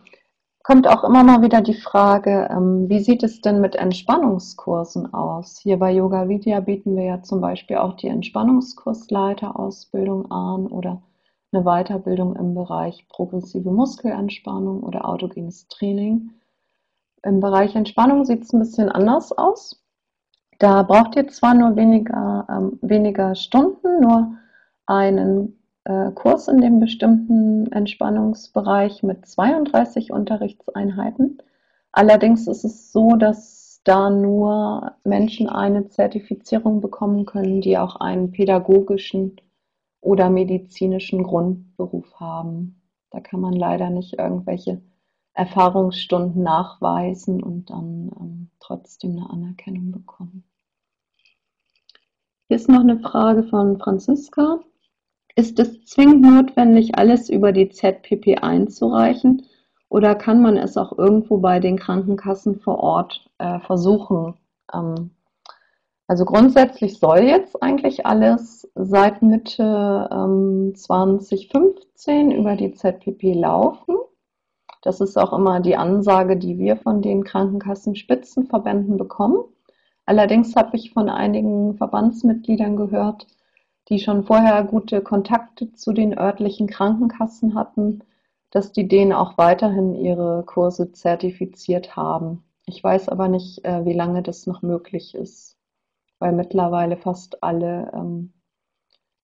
kommt 0.62 0.88
auch 0.88 1.04
immer 1.04 1.22
mal 1.22 1.42
wieder 1.42 1.60
die 1.60 1.74
Frage, 1.74 2.48
ähm, 2.50 2.88
wie 2.88 3.00
sieht 3.00 3.22
es 3.22 3.40
denn 3.40 3.60
mit 3.60 3.76
Entspannungskursen 3.76 5.14
aus? 5.14 5.58
Hier 5.58 5.78
bei 5.78 5.92
Yoga 5.92 6.28
Vidya 6.28 6.58
bieten 6.60 6.96
wir 6.96 7.04
ja 7.04 7.22
zum 7.22 7.40
Beispiel 7.40 7.76
auch 7.76 7.94
die 7.94 8.08
Entspannungskursleiterausbildung 8.08 10.30
an 10.30 10.66
oder 10.66 11.02
eine 11.52 11.64
Weiterbildung 11.64 12.36
im 12.36 12.54
Bereich 12.54 13.06
progressive 13.08 13.70
Muskelentspannung 13.70 14.82
oder 14.82 15.06
autogenes 15.06 15.68
Training. 15.68 16.30
Im 17.22 17.40
Bereich 17.40 17.76
Entspannung 17.76 18.24
sieht 18.24 18.42
es 18.42 18.52
ein 18.52 18.60
bisschen 18.60 18.88
anders 18.88 19.32
aus. 19.32 19.82
Da 20.58 20.82
braucht 20.82 21.16
ihr 21.16 21.28
zwar 21.28 21.54
nur 21.54 21.76
weniger, 21.76 22.46
ähm, 22.48 22.78
weniger 22.82 23.34
Stunden, 23.34 24.00
nur 24.00 24.34
einen 24.86 25.58
äh, 25.84 26.10
Kurs 26.12 26.48
in 26.48 26.60
dem 26.60 26.80
bestimmten 26.80 27.70
Entspannungsbereich 27.70 29.02
mit 29.02 29.26
32 29.26 30.12
Unterrichtseinheiten. 30.12 31.38
Allerdings 31.92 32.46
ist 32.46 32.64
es 32.64 32.92
so, 32.92 33.16
dass 33.16 33.80
da 33.84 34.08
nur 34.08 34.92
Menschen 35.04 35.48
eine 35.48 35.88
Zertifizierung 35.88 36.80
bekommen 36.80 37.26
können, 37.26 37.60
die 37.60 37.76
auch 37.76 37.96
einen 37.96 38.30
pädagogischen 38.30 39.36
oder 40.02 40.28
medizinischen 40.28 41.22
Grundberuf 41.22 42.20
haben. 42.20 42.82
Da 43.10 43.20
kann 43.20 43.40
man 43.40 43.54
leider 43.54 43.88
nicht 43.88 44.18
irgendwelche 44.18 44.82
Erfahrungsstunden 45.32 46.42
nachweisen 46.42 47.42
und 47.42 47.70
dann 47.70 48.10
ähm, 48.20 48.50
trotzdem 48.60 49.12
eine 49.12 49.30
Anerkennung 49.30 49.92
bekommen. 49.92 50.44
Hier 52.48 52.56
ist 52.56 52.68
noch 52.68 52.80
eine 52.80 52.98
Frage 52.98 53.44
von 53.44 53.78
Franziska. 53.78 54.60
Ist 55.36 55.58
es 55.58 55.86
zwingend 55.86 56.20
notwendig, 56.20 56.98
alles 56.98 57.30
über 57.30 57.52
die 57.52 57.70
ZPP 57.70 58.42
einzureichen 58.42 59.46
oder 59.88 60.14
kann 60.14 60.42
man 60.42 60.58
es 60.58 60.76
auch 60.76 60.98
irgendwo 60.98 61.38
bei 61.38 61.60
den 61.60 61.78
Krankenkassen 61.78 62.60
vor 62.60 62.78
Ort 62.78 63.30
äh, 63.38 63.60
versuchen? 63.60 64.34
Ähm, 64.72 65.12
also 66.12 66.26
grundsätzlich 66.26 66.98
soll 66.98 67.20
jetzt 67.20 67.62
eigentlich 67.62 68.04
alles 68.04 68.70
seit 68.74 69.22
Mitte 69.22 70.10
ähm, 70.12 70.74
2015 70.74 72.32
über 72.32 72.54
die 72.54 72.74
ZPP 72.74 73.32
laufen. 73.32 73.96
Das 74.82 75.00
ist 75.00 75.16
auch 75.16 75.32
immer 75.32 75.60
die 75.60 75.74
Ansage, 75.74 76.36
die 76.36 76.58
wir 76.58 76.76
von 76.76 77.00
den 77.00 77.24
Krankenkassenspitzenverbänden 77.24 78.98
bekommen. 78.98 79.42
Allerdings 80.04 80.54
habe 80.54 80.76
ich 80.76 80.92
von 80.92 81.08
einigen 81.08 81.78
Verbandsmitgliedern 81.78 82.76
gehört, 82.76 83.26
die 83.88 83.98
schon 83.98 84.22
vorher 84.22 84.64
gute 84.64 85.00
Kontakte 85.00 85.72
zu 85.72 85.94
den 85.94 86.18
örtlichen 86.18 86.66
Krankenkassen 86.66 87.54
hatten, 87.54 88.00
dass 88.50 88.70
die 88.70 88.86
denen 88.86 89.14
auch 89.14 89.38
weiterhin 89.38 89.94
ihre 89.94 90.42
Kurse 90.44 90.92
zertifiziert 90.92 91.96
haben. 91.96 92.44
Ich 92.66 92.84
weiß 92.84 93.08
aber 93.08 93.28
nicht, 93.28 93.64
äh, 93.64 93.86
wie 93.86 93.94
lange 93.94 94.22
das 94.22 94.46
noch 94.46 94.60
möglich 94.60 95.14
ist, 95.14 95.56
weil 96.22 96.30
mittlerweile 96.30 96.96
fast 96.96 97.42
alle 97.42 97.90
ähm, 97.92 98.32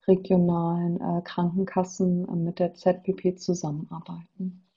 regionalen 0.05 0.99
äh, 0.99 1.21
Krankenkassen 1.21 2.27
äh, 2.27 2.35
mit 2.35 2.59
der 2.59 2.73
ZPP 2.73 3.37
zusammenarbeiten. 3.39 4.67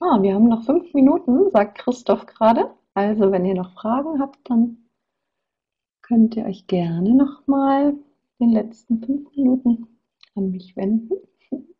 Ah, 0.00 0.20
wir 0.20 0.34
haben 0.34 0.48
noch 0.48 0.64
fünf 0.64 0.92
Minuten, 0.94 1.48
sagt 1.52 1.78
Christoph 1.78 2.26
gerade. 2.26 2.74
Also, 2.94 3.30
wenn 3.30 3.44
ihr 3.44 3.54
noch 3.54 3.72
Fragen 3.74 4.20
habt, 4.20 4.50
dann 4.50 4.88
könnt 6.02 6.34
ihr 6.34 6.44
euch 6.44 6.66
gerne 6.66 7.14
nochmal 7.14 7.94
den 8.40 8.50
letzten 8.50 9.00
fünf 9.00 9.30
Minuten 9.36 9.86
an 10.34 10.50
mich 10.50 10.74
wenden. 10.76 11.14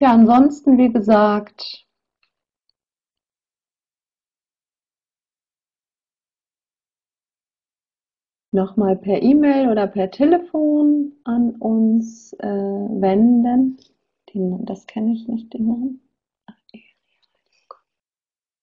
Ja, 0.00 0.12
ansonsten, 0.12 0.78
wie 0.78 0.92
gesagt, 0.92 1.87
nochmal 8.58 8.96
per 8.96 9.22
E-Mail 9.22 9.70
oder 9.70 9.86
per 9.86 10.10
Telefon 10.10 11.12
an 11.24 11.52
uns 11.52 12.34
äh, 12.34 12.46
wenden. 12.46 13.78
Den, 14.34 14.66
das 14.66 14.86
kenne 14.86 15.12
ich 15.12 15.26
nicht, 15.28 15.54
den 15.54 15.68
Namen. 15.68 16.02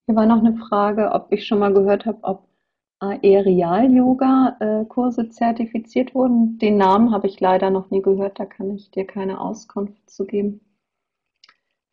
Hier 0.05 0.15
war 0.15 0.27
noch 0.27 0.39
eine 0.39 0.57
Frage, 0.57 1.11
ob 1.13 1.31
ich 1.31 1.47
schon 1.47 1.59
mal 1.59 1.73
gehört 1.73 2.05
habe, 2.05 2.19
ob 2.21 2.47
Aerial-Yoga-Kurse 2.99 5.29
zertifiziert 5.29 6.13
wurden. 6.13 6.59
Den 6.59 6.75
Namen 6.77 7.11
habe 7.11 7.27
ich 7.27 7.39
leider 7.39 7.71
noch 7.71 7.89
nie 7.89 8.01
gehört, 8.01 8.39
da 8.39 8.45
kann 8.45 8.75
ich 8.75 8.91
dir 8.91 9.07
keine 9.07 9.39
Auskunft 9.41 10.09
zu 10.09 10.25
geben. 10.25 10.61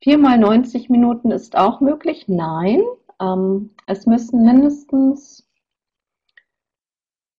Viermal 0.03 0.39
90 0.39 0.91
Minuten 0.91 1.31
ist 1.31 1.57
auch 1.57 1.81
möglich? 1.81 2.27
Nein. 2.29 2.83
Ähm, 3.21 3.71
es 3.87 4.07
müssen 4.07 4.45
mindestens 4.45 5.49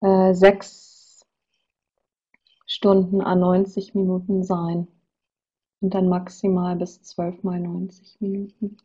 äh, 0.04 0.34
sechs 0.34 1.26
Stunden 2.66 3.22
an 3.22 3.40
90 3.40 3.96
Minuten 3.96 4.44
sein. 4.44 4.88
Und 5.82 5.94
dann 5.94 6.08
maximal 6.08 6.76
bis 6.76 7.02
zwölf 7.02 7.44
mal 7.44 7.60
90 7.60 8.22
Minuten. 8.22 8.78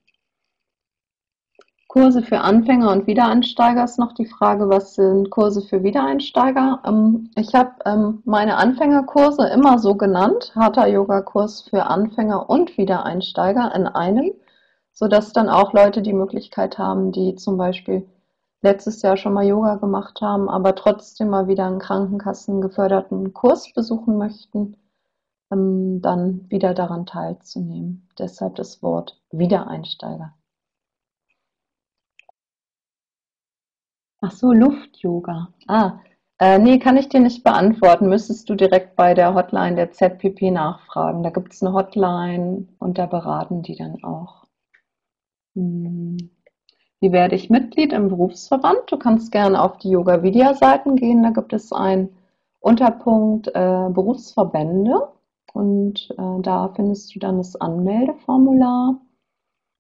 Kurse 1.88 2.22
für 2.22 2.40
Anfänger 2.40 2.92
und 2.92 3.06
Wiedereinsteiger 3.06 3.82
ist 3.82 3.98
noch 3.98 4.12
die 4.12 4.26
Frage, 4.26 4.68
was 4.68 4.94
sind 4.94 5.30
Kurse 5.30 5.62
für 5.62 5.82
Wiedereinsteiger? 5.82 6.82
Ähm, 6.84 7.30
ich 7.34 7.54
habe 7.54 7.70
ähm, 7.86 8.22
meine 8.24 8.56
Anfängerkurse 8.56 9.48
immer 9.48 9.78
so 9.78 9.94
genannt, 9.94 10.52
Hatha 10.54 10.86
Yoga 10.86 11.22
Kurs 11.22 11.62
für 11.62 11.84
Anfänger 11.84 12.50
und 12.50 12.76
Wiedereinsteiger 12.76 13.74
in 13.74 13.86
einem, 13.86 14.32
sodass 14.92 15.32
dann 15.32 15.48
auch 15.48 15.72
Leute 15.72 16.02
die 16.02 16.12
Möglichkeit 16.12 16.78
haben, 16.78 17.10
die 17.10 17.36
zum 17.36 17.56
Beispiel 17.56 18.06
letztes 18.60 19.02
Jahr 19.02 19.16
schon 19.16 19.32
mal 19.34 19.46
Yoga 19.46 19.76
gemacht 19.76 20.20
haben, 20.20 20.48
aber 20.48 20.74
trotzdem 20.74 21.28
mal 21.28 21.48
wieder 21.48 21.66
einen 21.66 21.78
Krankenkassen 21.78 22.60
geförderten 22.60 23.32
Kurs 23.32 23.72
besuchen 23.72 24.18
möchten, 24.18 24.76
ähm, 25.52 26.00
dann 26.02 26.50
wieder 26.50 26.74
daran 26.74 27.06
teilzunehmen. 27.06 28.08
Deshalb 28.18 28.56
das 28.56 28.82
Wort 28.82 29.20
Wiedereinsteiger. 29.30 30.34
Ach 34.20 34.32
so, 34.32 34.52
Luft-Yoga. 34.52 35.52
Ah, 35.68 36.00
äh, 36.40 36.58
nee, 36.58 36.78
kann 36.78 36.96
ich 36.96 37.08
dir 37.08 37.20
nicht 37.20 37.44
beantworten. 37.44 38.08
Müsstest 38.08 38.48
du 38.48 38.54
direkt 38.54 38.96
bei 38.96 39.14
der 39.14 39.34
Hotline 39.34 39.76
der 39.76 39.92
ZPP 39.92 40.50
nachfragen. 40.50 41.22
Da 41.22 41.30
gibt 41.30 41.52
es 41.52 41.62
eine 41.62 41.72
Hotline 41.72 42.68
und 42.78 42.98
da 42.98 43.06
beraten 43.06 43.62
die 43.62 43.76
dann 43.76 44.02
auch. 44.04 44.46
Hm. 45.54 46.30
Wie 47.00 47.12
werde 47.12 47.36
ich 47.36 47.50
Mitglied 47.50 47.92
im 47.92 48.08
Berufsverband? 48.08 48.80
Du 48.88 48.98
kannst 48.98 49.30
gerne 49.32 49.62
auf 49.62 49.78
die 49.78 49.90
Yoga-Vidya-Seiten 49.90 50.96
gehen. 50.96 51.22
Da 51.22 51.30
gibt 51.30 51.52
es 51.52 51.72
einen 51.72 52.16
Unterpunkt 52.60 53.48
äh, 53.48 53.88
Berufsverbände 53.90 55.08
und 55.52 56.10
äh, 56.18 56.42
da 56.42 56.72
findest 56.74 57.14
du 57.14 57.20
dann 57.20 57.38
das 57.38 57.56
Anmeldeformular 57.56 59.00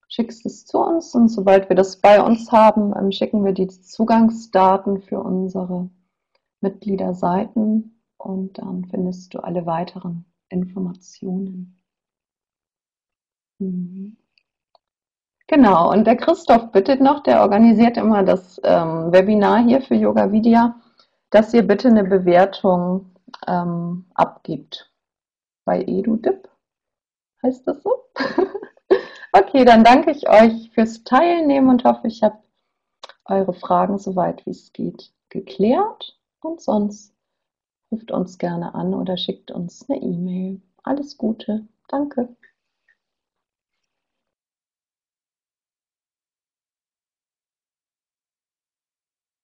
schickst 0.08 0.46
es 0.46 0.64
zu 0.64 0.78
uns 0.78 1.14
und 1.14 1.28
sobald 1.28 1.68
wir 1.68 1.76
das 1.76 2.00
bei 2.00 2.22
uns 2.22 2.50
haben, 2.50 2.94
ähm, 2.96 3.12
schicken 3.12 3.44
wir 3.44 3.52
die 3.52 3.68
Zugangsdaten 3.68 5.00
für 5.02 5.20
unsere 5.20 5.90
Mitgliederseiten 6.60 8.02
und 8.16 8.58
dann 8.58 8.86
findest 8.86 9.34
du 9.34 9.40
alle 9.40 9.66
weiteren 9.66 10.24
Informationen. 10.48 11.80
Mhm. 13.58 14.16
Genau, 15.48 15.90
und 15.90 16.06
der 16.06 16.16
Christoph 16.16 16.70
bittet 16.72 17.00
noch, 17.00 17.22
der 17.22 17.40
organisiert 17.40 17.96
immer 17.96 18.22
das 18.22 18.60
ähm, 18.64 19.12
Webinar 19.12 19.64
hier 19.64 19.80
für 19.80 19.94
Yoga 19.94 20.30
Vidya, 20.30 20.76
dass 21.30 21.52
ihr 21.54 21.66
bitte 21.66 21.88
eine 21.88 22.04
Bewertung 22.04 23.10
ähm, 23.46 24.06
abgibt. 24.14 24.92
Bei 25.64 25.82
EduDip 25.82 26.48
heißt 27.42 27.66
das 27.66 27.82
so? 27.82 28.04
Okay, 29.30 29.66
dann 29.66 29.84
danke 29.84 30.10
ich 30.10 30.28
euch 30.28 30.70
fürs 30.70 31.04
Teilnehmen 31.04 31.68
und 31.68 31.84
hoffe, 31.84 32.08
ich 32.08 32.22
habe 32.22 32.38
eure 33.26 33.52
Fragen 33.52 33.98
soweit 33.98 34.44
wie 34.46 34.50
es 34.50 34.72
geht 34.72 35.12
geklärt. 35.28 36.18
Und 36.40 36.62
sonst 36.62 37.14
ruft 37.92 38.10
uns 38.10 38.38
gerne 38.38 38.74
an 38.74 38.94
oder 38.94 39.16
schickt 39.16 39.50
uns 39.50 39.88
eine 39.88 40.00
E-Mail. 40.00 40.62
Alles 40.82 41.18
Gute. 41.18 41.66
Danke. 41.88 42.34